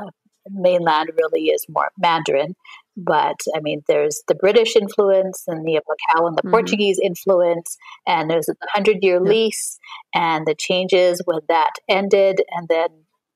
[0.00, 0.10] uh,
[0.50, 2.54] mainland really is more Mandarin.
[2.96, 6.50] But I mean, there's the British influence and the Apacao and the mm-hmm.
[6.50, 7.76] Portuguese influence,
[8.06, 9.30] and there's a hundred year yeah.
[9.30, 9.78] lease,
[10.14, 12.88] and the changes when that ended, and then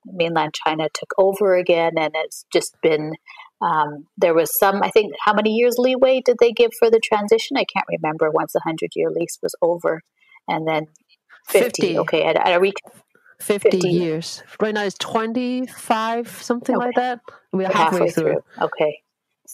[0.05, 3.15] mainland China took over again, and it's just been.
[3.63, 7.01] Um, there was some, I think, how many years leeway did they give for the
[7.03, 7.57] transition?
[7.57, 10.03] I can't remember once the hundred year lease was over,
[10.47, 10.89] and then
[11.49, 11.83] 50.
[11.83, 11.99] 50.
[12.01, 13.01] Okay, at, at a recap.
[13.41, 14.43] 50, 50, years.
[14.61, 16.87] Right now it's 25, something okay.
[16.87, 17.21] like that.
[17.53, 18.23] We're halfway, halfway through.
[18.25, 18.65] through.
[18.65, 19.01] Okay.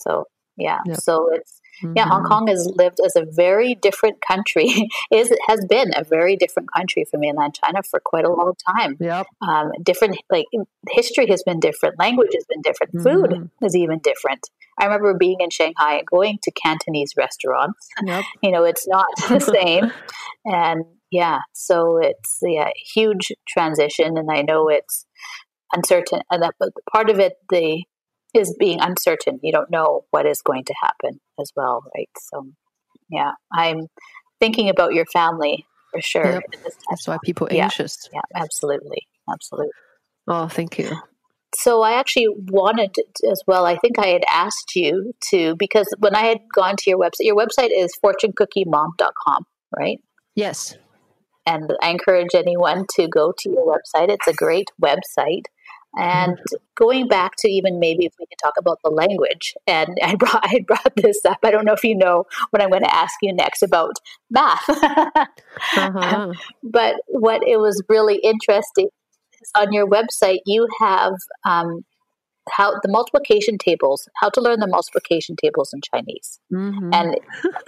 [0.03, 0.24] So,
[0.57, 0.78] yeah.
[0.86, 1.00] Yep.
[1.00, 1.94] So it's, mm-hmm.
[1.96, 2.28] yeah, Hong mm-hmm.
[2.28, 4.66] Kong has lived as a very different country.
[5.12, 8.55] is it has been a very different country from mainland China for quite a long
[8.76, 8.96] time.
[9.00, 9.26] Yep.
[9.46, 10.46] Um, different, like,
[10.90, 13.03] history has been different, language has been different, mm-hmm.
[13.03, 14.48] food is even different.
[14.78, 17.88] I remember being in Shanghai and going to Cantonese restaurants.
[18.05, 18.24] Yep.
[18.42, 19.92] You know, it's not the same.
[20.44, 25.05] and yeah, so it's yeah, huge transition, and I know it's
[25.74, 27.84] uncertain, and that but part of it the
[28.35, 29.39] is being uncertain.
[29.43, 32.09] You don't know what is going to happen as well, right?
[32.18, 32.47] So
[33.11, 33.89] yeah, I'm
[34.41, 36.33] thinking about your family for sure.
[36.33, 36.43] Yep.
[36.91, 38.09] That's why people are yeah, anxious.
[38.12, 39.72] Yeah, absolutely, absolutely.
[40.26, 40.91] Oh, thank you.
[41.55, 42.95] So I actually wanted
[43.30, 43.66] as well.
[43.66, 47.20] I think I had asked you to because when I had gone to your website,
[47.20, 49.45] your website is fortunecookiemom.com,
[49.76, 49.99] right?
[50.35, 50.76] Yes.
[51.45, 54.09] And I encourage anyone to go to your website.
[54.09, 55.43] It's a great website.
[55.95, 56.38] And
[56.74, 60.40] going back to even maybe if we can talk about the language, and I brought
[60.43, 61.38] I brought this up.
[61.43, 63.97] I don't know if you know what I'm going to ask you next about
[64.30, 64.68] math.
[64.68, 66.32] uh-huh.
[66.62, 68.88] But what it was really interesting
[69.40, 71.14] is on your website you have
[71.45, 71.84] um,
[72.51, 76.90] how the multiplication tables, how to learn the multiplication tables in Chinese, mm-hmm.
[76.93, 77.16] and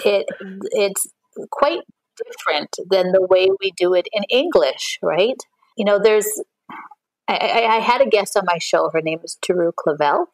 [0.04, 0.26] it
[0.72, 1.06] it's
[1.50, 1.80] quite
[2.16, 5.36] different than the way we do it in English, right?
[5.76, 6.28] You know, there's,
[7.28, 8.90] I, I had a guest on my show.
[8.92, 10.26] Her name is Teru Clavel,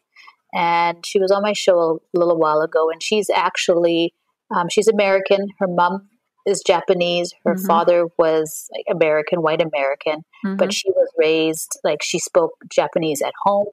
[0.52, 2.90] and she was on my show a little while ago.
[2.90, 4.14] And she's actually,
[4.54, 5.48] um, she's American.
[5.58, 6.08] Her mom
[6.46, 7.32] is Japanese.
[7.44, 7.66] Her mm-hmm.
[7.66, 10.56] father was like, American, white American, mm-hmm.
[10.56, 13.66] but she was raised like she spoke Japanese at home.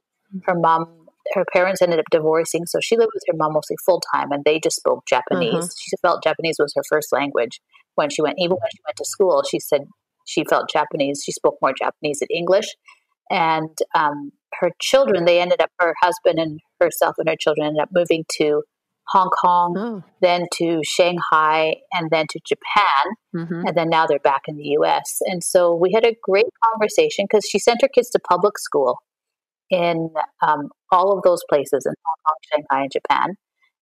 [0.44, 0.98] Her mom
[1.34, 4.44] her parents ended up divorcing, so she lived with her mom mostly full time, and
[4.44, 5.54] they just spoke Japanese.
[5.54, 5.68] Uh-huh.
[5.78, 7.60] She felt Japanese was her first language
[7.94, 8.36] when she went.
[8.38, 9.82] Even when she went to school, she said
[10.26, 11.22] she felt Japanese.
[11.24, 12.76] She spoke more Japanese than English,
[13.30, 15.24] and um, her children.
[15.24, 18.62] They ended up her husband and herself and her children ended up moving to
[19.08, 20.02] Hong Kong, Oh.
[20.20, 24.76] then to Shanghai, and then to Japan hmm and then now they're back in the
[24.80, 25.18] US.
[25.26, 28.98] And so we had a great conversation because she sent her kids to public school
[29.70, 30.10] in
[30.46, 33.34] um, all of those places in Hong Kong, Shanghai, and Japan.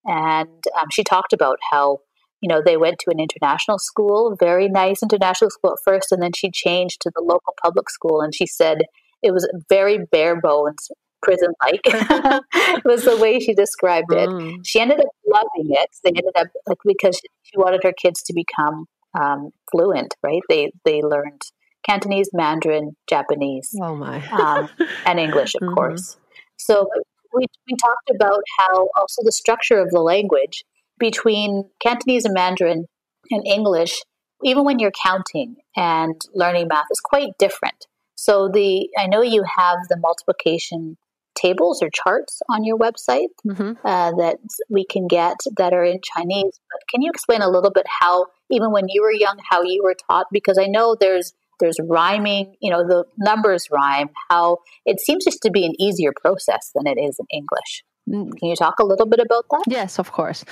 [0.05, 1.99] And um, she talked about how,
[2.41, 6.23] you know, they went to an international school, very nice international school at first, and
[6.23, 8.21] then she changed to the local public school.
[8.21, 8.79] And she said
[9.23, 10.91] it was very bare bones,
[11.23, 11.83] prison like.
[12.85, 14.61] was the way she described it Mm.
[14.65, 15.91] she ended up loving it.
[16.05, 18.87] They ended up like because she wanted her kids to become
[19.19, 20.43] um, fluent, right?
[20.49, 21.43] They they learned
[21.89, 24.27] Cantonese, Mandarin, Japanese, Oh my.
[24.29, 24.69] um,
[25.07, 25.75] and English, of Mhm.
[25.75, 26.17] course.
[26.57, 26.89] So
[27.33, 30.65] we we talked about how also the structure of the language
[30.99, 32.87] between Cantonese and Mandarin
[33.31, 34.03] and English,
[34.45, 37.87] even when you're counting and learning math, is quite different.
[38.17, 40.97] So the I know you have the multiplication
[41.37, 44.39] tables or charts on your website hmm uh, that
[44.71, 46.59] we can get that are in Chinese.
[46.71, 49.83] But can you explain a little bit how, even when you were young, how you
[49.85, 50.27] were taught?
[50.33, 54.11] Because I know there's there's rhyming, you know, the numbers rhyme.
[54.29, 57.85] How it seems just to be an easier process than it is in English.
[58.09, 59.65] Mm, Can you talk a little bit about that?
[59.69, 60.45] Yes, of course.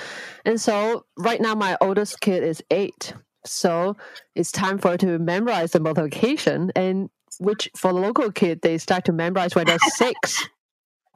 [0.45, 3.13] And so right now my oldest kid is eight.
[3.45, 3.95] So
[4.35, 7.09] it's time for her to memorize the multiplication and
[7.39, 10.47] which for the local kid they start to memorize when they're six.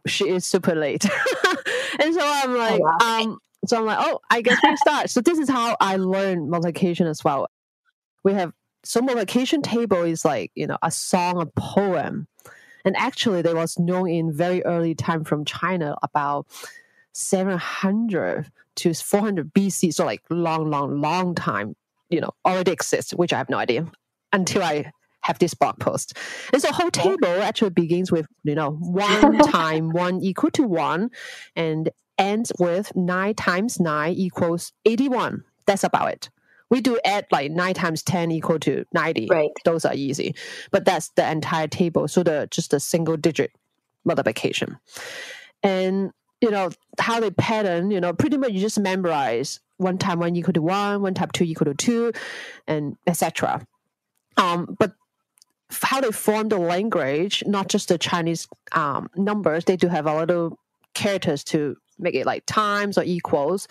[0.07, 1.05] She is super late.
[1.99, 2.97] and so I'm like, wow.
[3.01, 5.09] um so I'm like, oh, I guess we start.
[5.09, 7.49] so this is how I learned multiplication as well.
[8.23, 8.53] We have
[8.83, 12.27] so multiplication table is like, you know, a song, a poem.
[12.85, 16.47] And actually, there was known in very early time from China about
[17.11, 19.93] 700 to 400 BC.
[19.93, 21.75] So like long, long, long time,
[22.09, 23.85] you know, already exists, which I have no idea
[24.31, 24.91] until I
[25.29, 26.17] have this blog post.
[26.51, 31.09] And so whole table actually begins with, you know, one time one equal to one
[31.55, 35.43] and ends with nine times nine equals 81.
[35.65, 36.29] That's about it.
[36.69, 39.49] We do add like nine times 10 equal to 90 Right.
[39.65, 40.35] those are easy
[40.71, 43.51] but that's the entire table so the just a single digit
[44.05, 44.77] multiplication
[45.63, 46.11] and
[46.41, 46.69] you know
[46.99, 50.61] how they pattern you know pretty much you just memorize one time one equal to
[50.61, 52.11] one one time two equal to two
[52.67, 53.65] and etc
[54.37, 54.93] um but
[55.71, 60.17] how they form the language not just the chinese um numbers they do have a
[60.17, 60.57] little
[60.93, 63.67] characters to make it like times or equals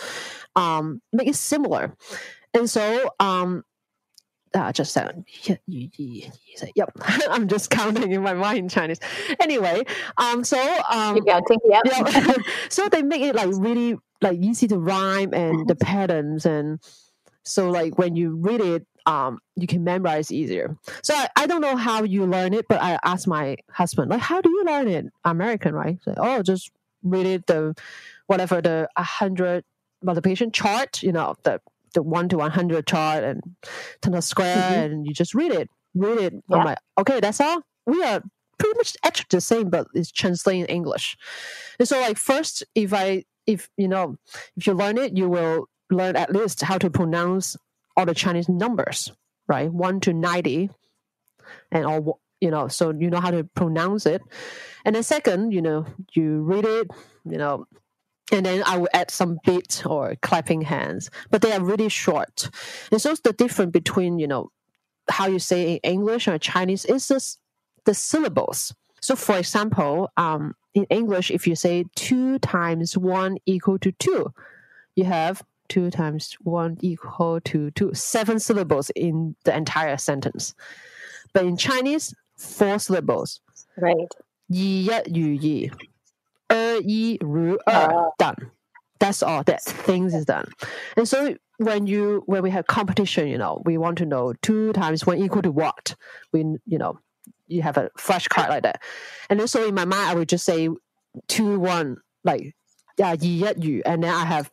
[0.57, 1.93] um make it similar
[2.55, 3.65] and so um
[4.55, 5.27] uh, just sound.
[6.75, 6.93] Yep,
[7.31, 9.01] I'm just counting in my mind in Chinese.
[9.41, 9.85] Anyway,
[10.17, 10.59] um, so
[10.91, 11.43] um, yep.
[12.69, 16.81] so they make it like really like easy to rhyme and the patterns and
[17.45, 20.77] so like when you read it, um, you can memorize easier.
[21.03, 24.21] So I, I don't know how you learn it, but I asked my husband like,
[24.21, 25.07] how do you learn it?
[25.25, 25.99] American, right?
[26.17, 26.71] Oh, just
[27.03, 27.75] read it the
[28.27, 29.65] whatever the hundred
[30.03, 31.61] multiplication chart, you know, the
[31.95, 33.41] the one to one hundred chart and
[34.03, 34.85] turn a square, Mhm.
[34.85, 36.35] and you just read it, read it.
[36.49, 36.57] Yeah.
[36.57, 37.63] I'm like, okay, that's all.
[37.87, 38.21] We are
[38.59, 41.17] pretty much actually the same, but it's translating English.
[41.79, 44.17] And so, like, first, if I, if you know,
[44.59, 47.57] if you learn it, you will learn at least how to pronounce
[47.99, 49.13] all the Chinese numbers,
[49.49, 49.71] right?
[49.71, 50.71] One to ninety,
[51.73, 54.23] and all you know, so you know how to pronounce it.
[54.85, 56.89] And then second, you know, you read it,
[57.25, 57.67] you know,
[58.31, 62.49] and then I will add some beat or clapping hands, but they are really short.
[62.93, 64.51] And so the difference between you know
[65.11, 67.41] how you say in English or Chinese is just
[67.85, 68.73] the syllables.
[69.01, 74.33] So, for example, um, in English, if you say two times one equal to two,
[74.95, 80.54] you have two times one equal to two, seven syllables in the entire sentence.
[81.34, 83.40] But in Chinese, four syllables.
[83.78, 84.08] Right.
[84.48, 85.74] 一一如
[86.48, 88.14] 二，二一如二 Oh.
[88.18, 88.52] done.
[89.00, 89.44] That's all.
[89.44, 90.46] That things is done.
[90.96, 94.74] And so when you when we have competition, you know, we want to know two
[94.74, 95.96] times one equal to what?
[96.32, 97.00] We you know,
[97.48, 98.82] you have a flashcard like that.
[99.30, 100.70] And then so in my mind, I would just say
[101.28, 102.56] two one like
[102.98, 104.52] yeah, 二一如, and then I have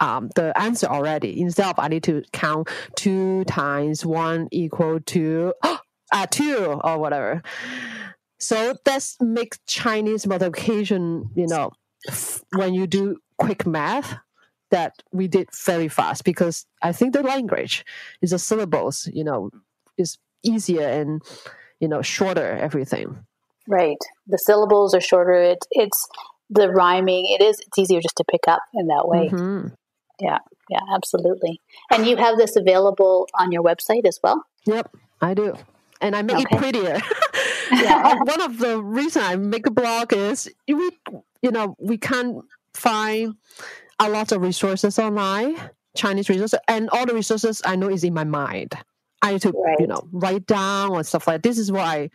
[0.00, 1.40] um the answer already.
[1.40, 5.54] Instead of I need to count two times one equal to
[6.12, 7.42] uh, two or whatever.
[8.38, 11.70] So that's makes Chinese multiplication, you know,
[12.06, 14.14] f- when you do quick math,
[14.70, 17.84] that we did very fast because I think the language
[18.20, 19.50] is the syllables, you know,
[19.96, 21.22] is easier and
[21.80, 23.24] you know shorter everything.
[23.68, 23.98] Right.
[24.26, 25.34] The syllables are shorter.
[25.34, 26.08] It, it's
[26.50, 29.28] the rhyming, it is it's easier just to pick up in that way.
[29.28, 29.68] Mm-hmm.
[30.20, 30.38] Yeah,
[30.70, 31.60] yeah, absolutely.
[31.90, 34.44] And you have this available on your website as well.
[34.64, 35.54] Yep, I do,
[36.00, 36.56] and I make okay.
[36.56, 37.00] it prettier.
[37.72, 40.90] yeah, one of the reasons I make a blog is we,
[41.42, 42.44] you know, we can't
[42.74, 43.34] find
[43.98, 45.56] a lot of resources online,
[45.96, 48.74] Chinese resources, and all the resources I know is in my mind.
[49.22, 49.80] I need to, right.
[49.80, 51.42] you know, write down or stuff like.
[51.42, 51.48] That.
[51.48, 52.10] This is what I,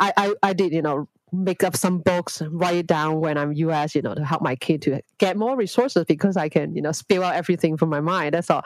[0.00, 3.52] I, I, I did, you know, make up some books, write it down when I'm
[3.52, 6.82] US, you know, to help my kid to get more resources because I can, you
[6.82, 8.34] know, spill out everything from my mind.
[8.34, 8.64] That's all.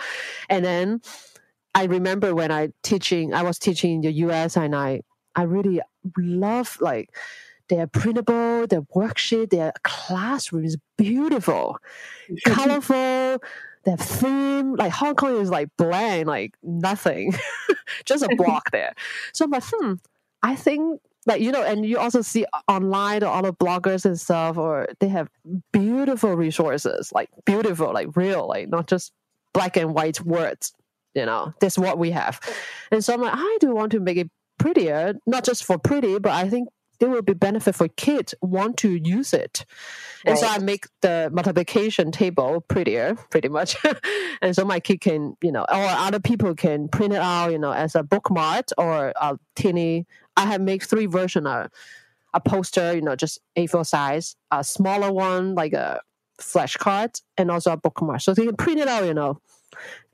[0.48, 1.00] And then
[1.74, 5.02] I remember when I teaching, I was teaching in the US and I,
[5.34, 5.80] I really
[6.16, 7.10] love like
[7.68, 11.78] their printable, their worksheet, their classroom is beautiful,
[12.46, 13.42] colorful.
[13.84, 17.34] Their theme, like Hong Kong is like bland, like nothing,
[18.04, 18.92] just a block there.
[19.32, 19.94] So I'm like, hmm,
[20.40, 24.56] I think like you know and you also see online all the bloggers and stuff
[24.56, 25.28] or they have
[25.72, 29.12] beautiful resources like beautiful like real like not just
[29.54, 30.72] black and white words
[31.14, 32.40] you know that's what we have.
[32.90, 36.18] And so i'm like i do want to make it prettier not just for pretty
[36.18, 36.68] but i think
[37.02, 39.66] there will be benefit for kids want to use it.
[40.24, 40.40] And right.
[40.40, 43.76] so i make the multiplication table prettier pretty much.
[44.40, 47.58] And so my kid can you know or other people can print it out you
[47.58, 51.70] know as a bookmark or a teeny i have made three version of
[52.34, 56.00] a poster you know just a4 size a smaller one like a
[56.40, 58.20] flashcard and also a bookmark.
[58.20, 59.40] So they can print it out you know.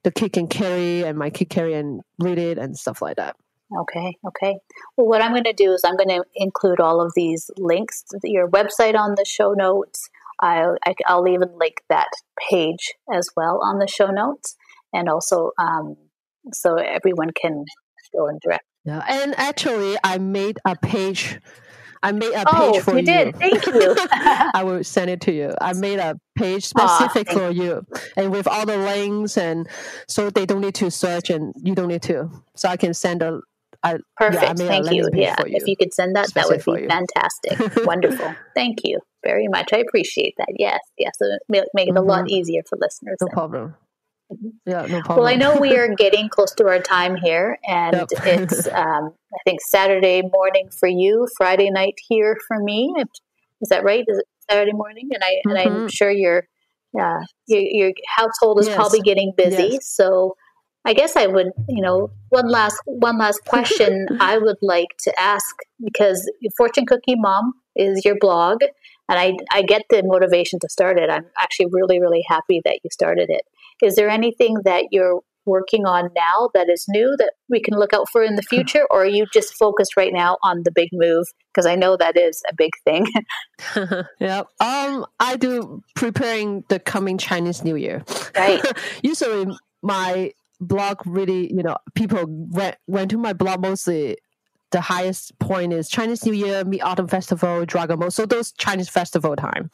[0.04, 3.36] The kid can carry and my kid carry and read it and stuff like that
[3.76, 4.56] Okay, okay.
[4.96, 8.02] Well, what I'm going to do is I'm going to include all of these links
[8.10, 10.08] to your website on the show notes.
[10.40, 12.08] I'll, I'll even link that
[12.50, 14.56] page as well on the show notes,
[14.92, 15.96] and also um,
[16.52, 17.64] so everyone can
[18.14, 18.64] go and direct.
[18.84, 21.38] Yeah, and actually, I made a page.
[22.02, 22.98] I made a oh, page for you.
[22.98, 23.04] you.
[23.04, 23.36] did.
[23.36, 23.96] Thank you.
[24.54, 25.52] I will send it to you.
[25.60, 27.62] I made a page specific for you.
[27.64, 29.68] you, and with all the links, and
[30.06, 32.30] so they don't need to search, and you don't need to.
[32.56, 33.40] So I can send a
[33.82, 34.60] I, Perfect.
[34.60, 35.08] Yeah, Thank you.
[35.12, 35.36] Yeah.
[35.46, 35.56] You.
[35.56, 37.86] If you could send that, that would be fantastic.
[37.86, 38.34] Wonderful.
[38.54, 39.72] Thank you very much.
[39.72, 40.54] I appreciate that.
[40.58, 40.80] Yes.
[40.98, 41.12] Yes.
[41.16, 41.96] So make it mm-hmm.
[41.96, 42.30] a lot mm-hmm.
[42.30, 43.18] easier for listeners.
[43.20, 43.34] No then.
[43.34, 43.74] problem.
[44.32, 44.48] Mm-hmm.
[44.66, 45.18] Yeah, no problem.
[45.18, 48.08] Well, I know we are getting close to our time here, and yep.
[48.26, 52.92] it's um, I think Saturday morning for you, Friday night here for me.
[53.60, 54.04] Is that right?
[54.06, 55.08] Is it Saturday morning?
[55.12, 55.50] And I mm-hmm.
[55.50, 55.86] and I'm mm-hmm.
[55.88, 56.44] sure your
[56.92, 58.76] yeah your, your household is yes.
[58.76, 59.70] probably getting busy.
[59.72, 59.88] Yes.
[59.94, 60.34] So
[60.84, 65.20] I guess I would, you know, one last one last question I would like to
[65.20, 65.54] ask
[65.84, 68.62] because Fortune Cookie Mom is your blog,
[69.08, 71.10] and I I get the motivation to start it.
[71.10, 73.42] I'm actually really really happy that you started it.
[73.82, 77.92] Is there anything that you're working on now that is new that we can look
[77.92, 80.88] out for in the future, or are you just focused right now on the big
[80.92, 81.26] move?
[81.52, 83.06] Because I know that is a big thing.
[84.20, 88.04] yeah, um, I do preparing the coming Chinese New Year.
[88.36, 88.62] Right.
[89.02, 89.46] Usually,
[89.82, 94.18] my blog really, you know, people went went to my blog mostly.
[94.70, 98.12] The highest point is Chinese New Year, Mid Autumn Festival, Dragon Boat.
[98.12, 99.70] So those Chinese festival time,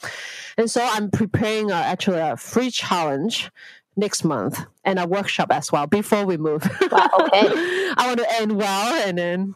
[0.57, 3.51] and so I'm preparing a, actually a free challenge
[3.97, 6.63] next month and a workshop as well before we move.
[6.91, 7.49] Wow, okay.
[7.97, 9.55] I want to end well and then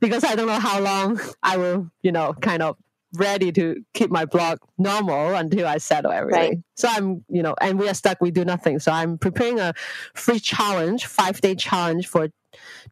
[0.00, 2.76] because I don't know how long I will, you know, kind of
[3.14, 6.48] ready to keep my blog normal until I settle everything.
[6.48, 6.58] Right.
[6.76, 8.20] So I'm, you know, and we are stuck.
[8.20, 8.78] We do nothing.
[8.78, 9.74] So I'm preparing a
[10.14, 12.28] free challenge, five day challenge for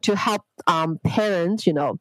[0.01, 1.99] to help um, parents, you know,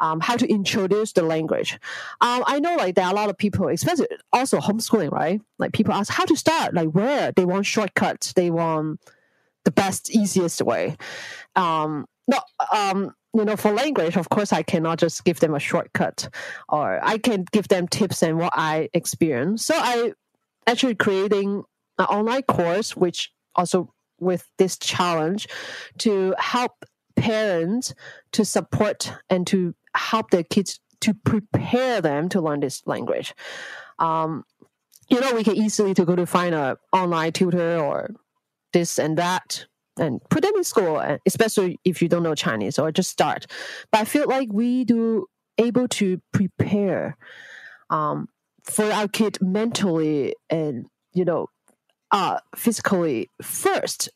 [0.00, 1.78] um, how to introduce the language.
[2.20, 5.40] Um, I know like there are a lot of people, especially also homeschooling, right?
[5.58, 9.00] Like people ask how to start, like where they want shortcuts, they want
[9.64, 10.96] the best, easiest way.
[11.54, 12.38] Um, no,
[12.72, 16.30] um, you know, for language, of course, I cannot just give them a shortcut,
[16.70, 19.66] or I can give them tips and what I experience.
[19.66, 20.12] So I
[20.66, 21.62] actually creating
[21.98, 25.48] an online course, which also with this challenge
[25.98, 26.72] to help
[27.14, 27.92] parents
[28.32, 33.34] to support and to help their kids to prepare them to learn this language.
[33.98, 34.44] Um,
[35.10, 38.14] you know, we can easily to go to find a online tutor or
[38.72, 39.66] this and that
[39.98, 43.46] and put them in school, especially if you don't know Chinese or just start.
[43.90, 45.26] But I feel like we do
[45.58, 47.16] able to prepare
[47.90, 48.28] um,
[48.64, 51.48] for our kid mentally and you know
[52.12, 54.08] uh, physically first.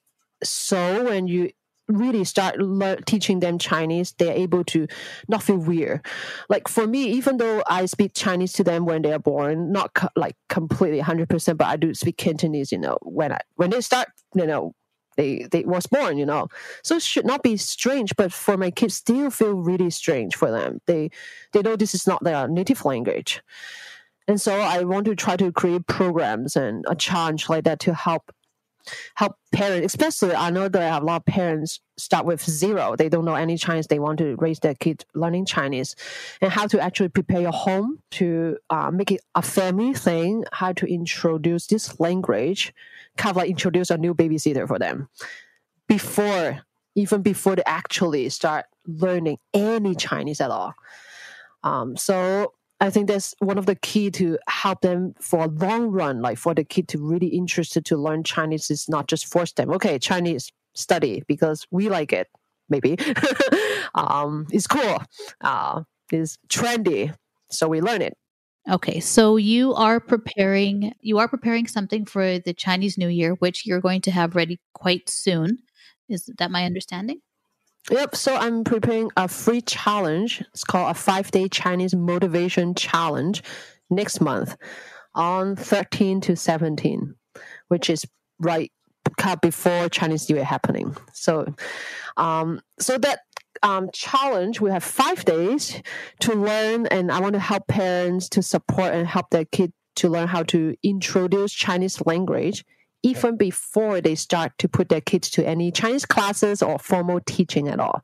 [0.42, 1.50] So when you
[1.88, 4.86] really start learn, teaching them Chinese, they're able to
[5.28, 6.04] not feel weird.
[6.48, 9.94] Like for me, even though I speak Chinese to them when they are born, not
[9.94, 12.72] co- like completely hundred percent, but I do speak Cantonese.
[12.72, 14.74] You know, when I when they start, you know,
[15.20, 16.48] they they was born you know
[16.82, 20.50] so it should not be strange but for my kids still feel really strange for
[20.50, 21.10] them they
[21.52, 23.42] they know this is not their native language
[24.30, 27.94] And so I want to try to create programs and a challenge like that to
[27.94, 28.30] help
[29.14, 32.96] help parents, especially I know that I have a lot of parents start with zero.
[32.96, 33.88] They don't know any Chinese.
[33.88, 35.96] They want to raise their kid learning Chinese
[36.40, 40.72] and how to actually prepare your home to uh, make it a family thing, how
[40.74, 42.72] to introduce this language,
[43.20, 45.08] kind of like introduce a new babysitter for them
[45.86, 46.60] before,
[46.94, 50.72] even before they actually start learning any Chinese at all.
[51.62, 56.22] Um, so I think that's one of the key to help them for long run,
[56.22, 59.70] like for the kid to really interested to learn Chinese is not just force them,
[59.72, 62.28] okay, Chinese study because we like it,
[62.70, 62.96] maybe.
[63.94, 65.02] um, it's cool.
[65.42, 67.14] Uh, it's trendy.
[67.50, 68.16] So we learn it.
[68.68, 73.66] Okay, so you are preparing you are preparing something for the Chinese New Year, which
[73.66, 75.58] you're going to have ready quite soon.
[76.08, 77.20] Is that my understanding?
[77.90, 78.14] Yep.
[78.14, 80.44] So I'm preparing a free challenge.
[80.52, 83.42] It's called a five day Chinese motivation challenge
[83.88, 84.56] next month
[85.14, 87.14] on 13 to 17,
[87.68, 88.06] which is
[88.38, 88.70] right
[89.40, 90.96] before Chinese New Year happening.
[91.12, 91.54] So,
[92.16, 93.20] um, so that
[93.62, 95.82] um, challenge, we have five days
[96.20, 100.08] to learn, and I want to help parents to support and help their kid to
[100.08, 102.64] learn how to introduce Chinese language
[103.02, 107.68] even before they start to put their kids to any Chinese classes or formal teaching
[107.68, 108.02] at all.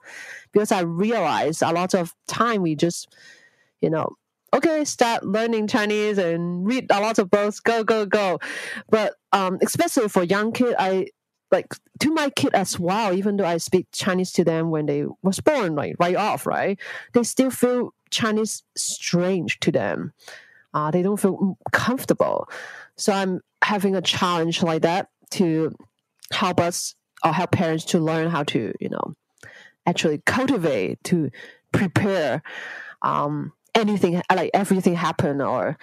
[0.52, 3.14] Because I realize a lot of time we just,
[3.80, 4.16] you know,
[4.54, 8.38] okay, start learning Chinese and read a lot of books, go, go, go.
[8.88, 11.08] But um, especially for young kids, I
[11.50, 15.06] like to my kid as well, even though I speak Chinese to them when they
[15.22, 16.78] was born, like right off, right?
[17.12, 20.12] They still feel Chinese strange to them.
[20.74, 22.48] Uh, they don't feel comfortable.
[22.96, 25.74] So I'm having a challenge like that to
[26.32, 26.94] help us
[27.24, 29.14] or help parents to learn how to, you know,
[29.86, 31.30] actually cultivate, to
[31.72, 32.42] prepare
[33.02, 35.78] um, anything, like everything happen or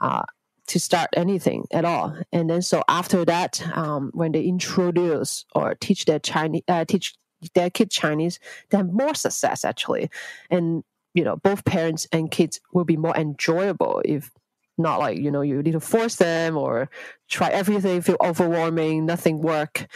[0.00, 0.22] uh,
[0.66, 2.16] to start anything at all.
[2.32, 7.14] And then so after that, um, when they introduce or teach their Chinese, uh, teach
[7.54, 8.38] their kid Chinese,
[8.70, 10.10] they have more success actually.
[10.50, 10.82] And,
[11.14, 14.30] you know, both parents and kids will be more enjoyable if
[14.78, 16.90] not like you know you need to force them or
[17.28, 19.86] try everything feel overwhelming nothing work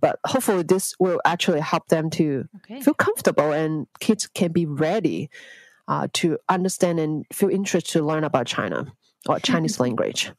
[0.00, 2.80] but hopefully this will actually help them to okay.
[2.80, 5.28] feel comfortable and kids can be ready
[5.88, 8.86] uh, to understand and feel interested to learn about china
[9.28, 10.32] or chinese language.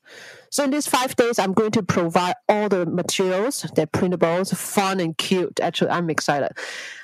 [0.49, 4.99] So in these five days i'm going to provide all the materials they're printables fun
[4.99, 5.59] and cute.
[5.59, 6.51] Actually i'm excited.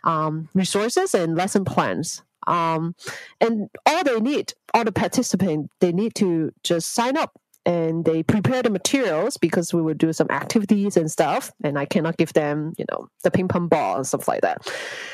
[0.04, 2.24] Um, resources and lesson plans.
[2.46, 2.96] Um,
[3.42, 8.24] and all they need, all the participants, they need to just sign up and they
[8.24, 11.52] prepare the materials because we will do some activities and stuff.
[11.64, 14.66] And i cannot give them you know the ping pong ball and stuff like that.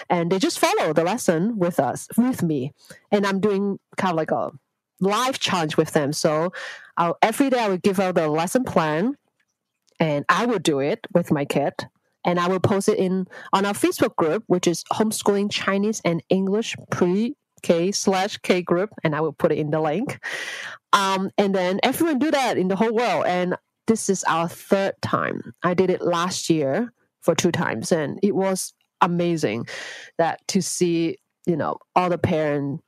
[0.10, 2.72] And they just follow the lesson with us with me.
[3.12, 4.52] And i'm doing kind of like a
[5.04, 6.52] live challenge with them so
[6.98, 9.16] I'll, every day i will give out the lesson plan
[10.00, 11.74] and i will do it with my kid
[12.26, 16.24] and I will post it in on our Facebook group, which is homeschooling Chinese and
[16.30, 20.20] English pre K slash K group, and I will put it in the link.
[20.92, 23.26] Um, and then everyone do that in the whole world.
[23.26, 23.56] And
[23.88, 25.54] this is our third time.
[25.64, 29.68] I did it last year for two times, and it was amazing
[30.18, 32.84] that to see, you know, all the parents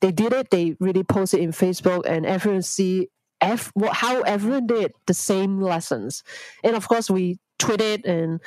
[0.00, 0.50] they did it.
[0.50, 3.08] They really posted in Facebook, and everyone see
[3.40, 6.22] F, how everyone did the same lessons.
[6.64, 8.40] And of course, we tweet it and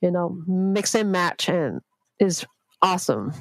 [0.00, 1.80] you know mix and match and
[2.20, 2.44] is
[2.82, 3.32] awesome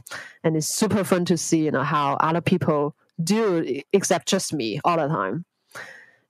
[0.43, 4.79] and it's super fun to see you know how other people do except just me
[4.83, 5.45] all the time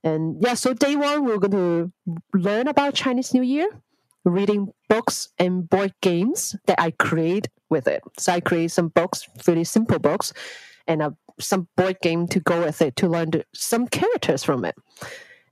[0.04, 1.92] and yeah so day one we're going to
[2.34, 3.70] learn about chinese new year
[4.26, 9.28] reading books and board games that i create with it so i create some books
[9.48, 10.34] really simple books
[10.86, 14.66] and a, some board game to go with it to learn the, some characters from
[14.66, 14.76] it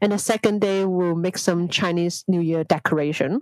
[0.02, 3.41] and the second day, we'll make some Chinese New Year decoration.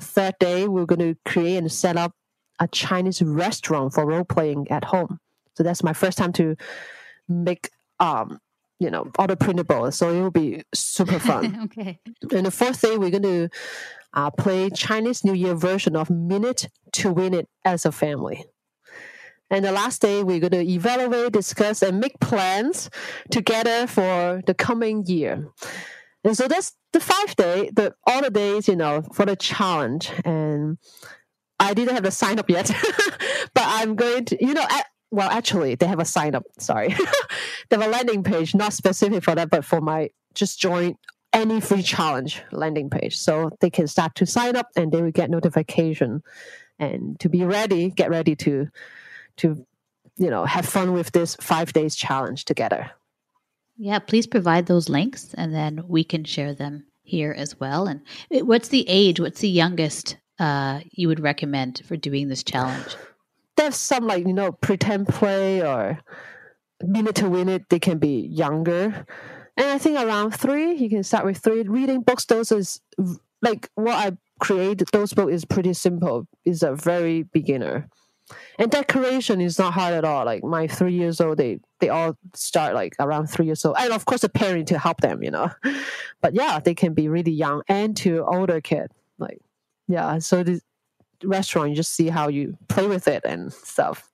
[0.00, 2.12] Third day, we're going to create and set up
[2.60, 5.18] a Chinese restaurant for role playing at home.
[5.56, 6.56] So that's my first time to
[7.28, 7.70] make,
[8.00, 8.40] um,
[8.78, 9.94] you know, all the printables.
[9.94, 11.62] So it will be super fun.
[11.76, 11.98] okay.
[12.32, 13.48] And the fourth day, we're going to
[14.12, 18.44] uh, play Chinese New Year version of Minute to Win It as a family.
[19.50, 22.90] And the last day, we're going to evaluate, discuss, and make plans
[23.30, 25.48] together for the coming year.
[26.24, 30.10] And so that's the five day, the all the days, you know, for the challenge.
[30.24, 30.78] And
[31.60, 32.70] I didn't have a sign up yet,
[33.54, 36.44] but I'm going to, you know, at, well, actually, they have a sign up.
[36.58, 36.88] Sorry,
[37.68, 40.96] they have a landing page, not specific for that, but for my just join
[41.32, 45.10] any free challenge landing page, so they can start to sign up and they will
[45.10, 46.22] get notification
[46.78, 48.68] and to be ready, get ready to
[49.36, 49.64] to
[50.16, 52.90] you know have fun with this five days challenge together
[53.76, 57.86] Yeah, please provide those links and then we can share them here as well.
[57.86, 58.00] And
[58.46, 59.20] what's the age?
[59.20, 62.96] What's the youngest uh, you would recommend for doing this challenge?
[63.56, 66.00] There's some like, you know, pretend play or
[66.82, 69.06] minute to win it, they can be younger.
[69.56, 71.62] And I think around three, you can start with three.
[71.62, 72.80] Reading books, those is
[73.42, 74.82] like what I create.
[74.92, 76.26] Those book is pretty simple.
[76.44, 77.88] Is a very beginner.
[78.58, 80.24] And decoration is not hard at all.
[80.24, 83.92] Like my three years old, they they all start like around three years old, and
[83.92, 85.50] of course a parent to help them, you know.
[86.20, 88.90] But yeah, they can be really young and to older kid.
[89.18, 89.42] Like
[89.88, 90.60] yeah, so the
[91.22, 94.08] restaurant you just see how you play with it and stuff.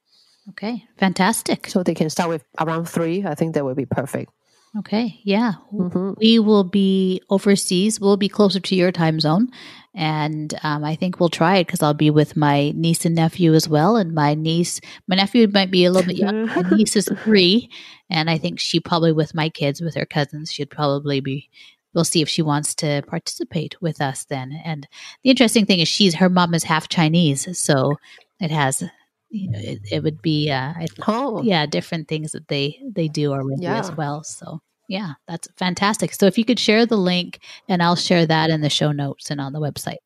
[0.50, 1.68] Okay, fantastic.
[1.68, 3.24] So they can start with around three.
[3.24, 4.32] I think that would be perfect.
[4.78, 5.54] Okay, yeah.
[5.72, 6.12] Mm-hmm.
[6.18, 8.00] We will be overseas.
[8.00, 9.50] We'll be closer to your time zone.
[9.94, 13.54] And um, I think we'll try it because I'll be with my niece and nephew
[13.54, 13.96] as well.
[13.96, 16.46] And my niece, my nephew might be a little bit young.
[16.46, 17.68] my niece is three.
[18.08, 21.50] And I think she probably, with my kids, with her cousins, she'd probably be
[21.94, 24.60] we'll see if she wants to participate with us then.
[24.64, 24.86] And
[25.22, 27.96] the interesting thing is she's her mom is half Chinese, so
[28.38, 28.84] it has
[29.30, 30.74] you know, it, it would be uh,
[31.06, 31.42] oh.
[31.42, 33.78] yeah, different things that they they do already yeah.
[33.78, 34.24] as well.
[34.24, 34.60] So
[34.90, 36.12] yeah, that's fantastic.
[36.12, 37.38] So if you could share the link,
[37.68, 39.98] and I'll share that in the show notes and on the website.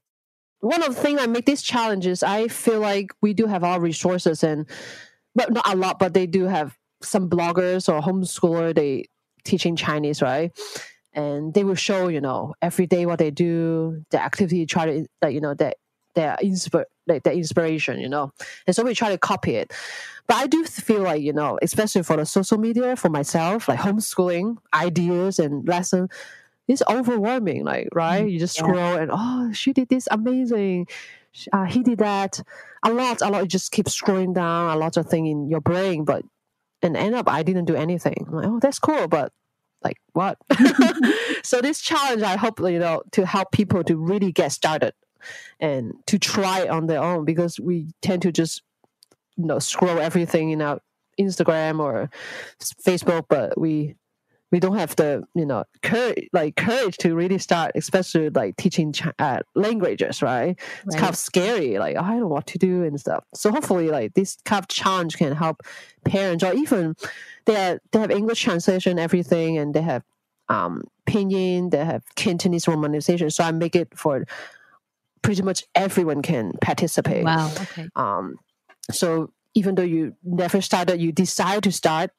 [0.60, 3.80] One of the things I make these challenges, I feel like we do have our
[3.80, 4.68] resources, and
[5.34, 9.06] but not a lot, but they do have some bloggers or homeschooler they
[9.44, 10.52] teaching Chinese, right?
[11.14, 15.06] And they will show, you know, every day what they do, the activity, try to,
[15.22, 15.78] like, you know, that
[16.14, 18.32] their insp- like their inspiration, you know.
[18.66, 19.72] And so we try to copy it.
[20.26, 23.78] But I do feel like, you know, especially for the social media, for myself, like
[23.78, 26.08] homeschooling ideas and lesson,
[26.66, 27.64] it's overwhelming.
[27.64, 28.28] Like, right?
[28.28, 28.64] You just yeah.
[28.64, 30.86] scroll and oh, she did this amazing.
[31.52, 32.40] Uh, he did that.
[32.84, 33.42] A lot, a lot.
[33.42, 34.74] You just keep scrolling down.
[34.74, 36.24] A lot of thing in your brain, but
[36.80, 38.26] and end up I didn't do anything.
[38.28, 39.32] I'm like, oh, that's cool, but
[39.82, 40.38] like what?
[41.42, 44.94] so this challenge, I hope you know to help people to really get started
[45.60, 48.62] and to try on their own because we tend to just
[49.36, 50.80] you know scroll everything in our
[51.20, 52.10] Instagram or
[52.86, 53.96] Facebook, but we
[54.54, 58.94] we don't have the you know courage like courage to really start, especially like teaching
[59.18, 60.46] uh, languages, right?
[60.46, 60.58] right?
[60.86, 63.24] It's kind of scary, like I don't know what to do and stuff.
[63.34, 65.62] So hopefully, like this kind of challenge can help
[66.04, 66.94] parents or even
[67.46, 70.04] they are, they have English translation everything, and they have
[70.48, 73.32] um pinyin, they have Cantonese romanization.
[73.32, 74.24] So I make it for
[75.24, 77.24] pretty much everyone can participate.
[77.24, 77.50] Wow.
[77.62, 77.88] Okay.
[77.96, 78.36] Um,
[78.92, 82.10] so even though you never started, you decide to start,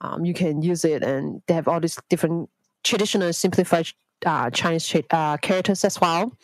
[0.00, 2.50] um, you can use it, and they have all these different
[2.84, 3.88] traditional simplified
[4.26, 6.36] uh, Chinese uh, characters as well.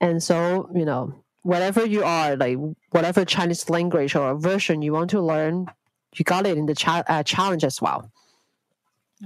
[0.00, 2.56] And so, you know, whatever you are, like
[2.90, 5.66] whatever Chinese language or version you want to learn,
[6.16, 8.10] you got it in the cha- uh, challenge as well.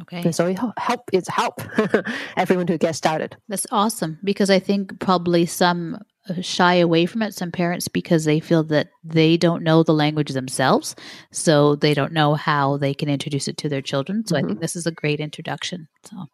[0.01, 0.23] Okay.
[0.23, 1.61] And so it help it's help
[2.37, 3.37] everyone to get started.
[3.49, 5.99] That's awesome because I think probably some
[6.29, 9.93] uh, shy away from it some parents because they feel that they don't know the
[9.93, 10.95] language themselves
[11.31, 14.27] so they don't know how they can introduce it to their children.
[14.27, 14.45] So mm-hmm.
[14.45, 15.89] i think this is a great introduction.
[16.05, 16.27] So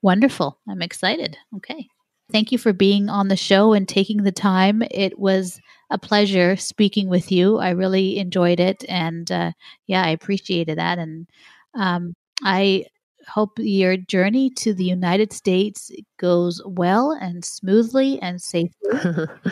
[0.00, 0.58] wonderful.
[0.68, 1.36] I'm excited.
[1.56, 1.88] Okay.
[2.30, 4.82] Thank you for being on the show and taking the time.
[4.90, 5.60] It was
[5.90, 7.58] a pleasure speaking with you.
[7.58, 9.52] I really enjoyed it and uh,
[9.86, 10.98] yeah i appreciated that.
[10.98, 11.28] And
[11.74, 12.86] um, I
[13.28, 18.72] hope your journey to the United States goes well and smoothly and safely.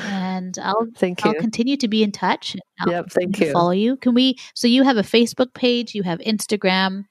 [0.02, 1.30] and I'll thank you.
[1.30, 2.56] I'll continue to be in touch.
[2.80, 3.52] I'll yep, thank you.
[3.52, 3.96] Follow you.
[3.96, 4.38] Can we?
[4.54, 7.04] So you have a Facebook page, you have Instagram,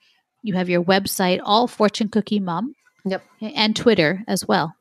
[0.43, 2.73] you have your website, all Fortune Cookie Mom.
[3.05, 3.23] Yep.
[3.41, 4.75] And Twitter as well.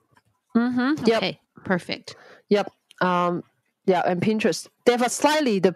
[0.56, 1.05] Mm-hmm.
[1.06, 1.16] Yep.
[1.16, 1.40] Okay.
[1.64, 2.16] Perfect.
[2.48, 2.70] Yep.
[3.00, 3.42] Um.
[3.86, 4.68] Yeah, and Pinterest.
[4.84, 5.74] They have a slightly the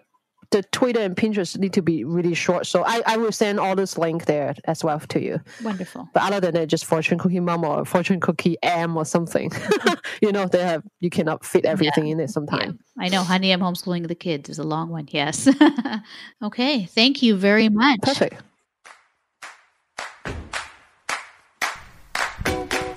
[0.53, 2.67] the Twitter and Pinterest need to be really short.
[2.67, 5.39] So I, I will send all this link there as well to you.
[5.63, 6.07] Wonderful.
[6.13, 9.51] But other than that, just Fortune Cookie Mom or Fortune Cookie M or something.
[10.21, 12.13] you know, they have you cannot fit everything yeah.
[12.13, 12.79] in it sometimes.
[12.97, 13.05] Yeah.
[13.05, 15.07] I know, honey, I'm homeschooling the kids is a long one.
[15.09, 15.49] Yes.
[16.43, 16.85] okay.
[16.85, 18.01] Thank you very much.
[18.01, 18.41] Perfect.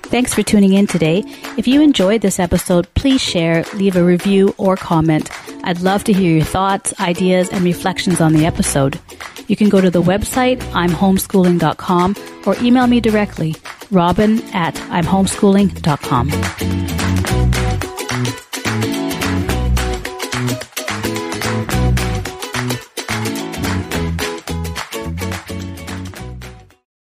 [0.09, 1.23] Thanks for tuning in today.
[1.57, 5.29] If you enjoyed this episode, please share, leave a review, or comment.
[5.65, 8.99] I'd love to hear your thoughts, ideas, and reflections on the episode.
[9.47, 12.15] You can go to the website, imhomeschooling.com,
[12.45, 13.55] or email me directly,
[13.91, 17.66] robin at imhomeschooling.com.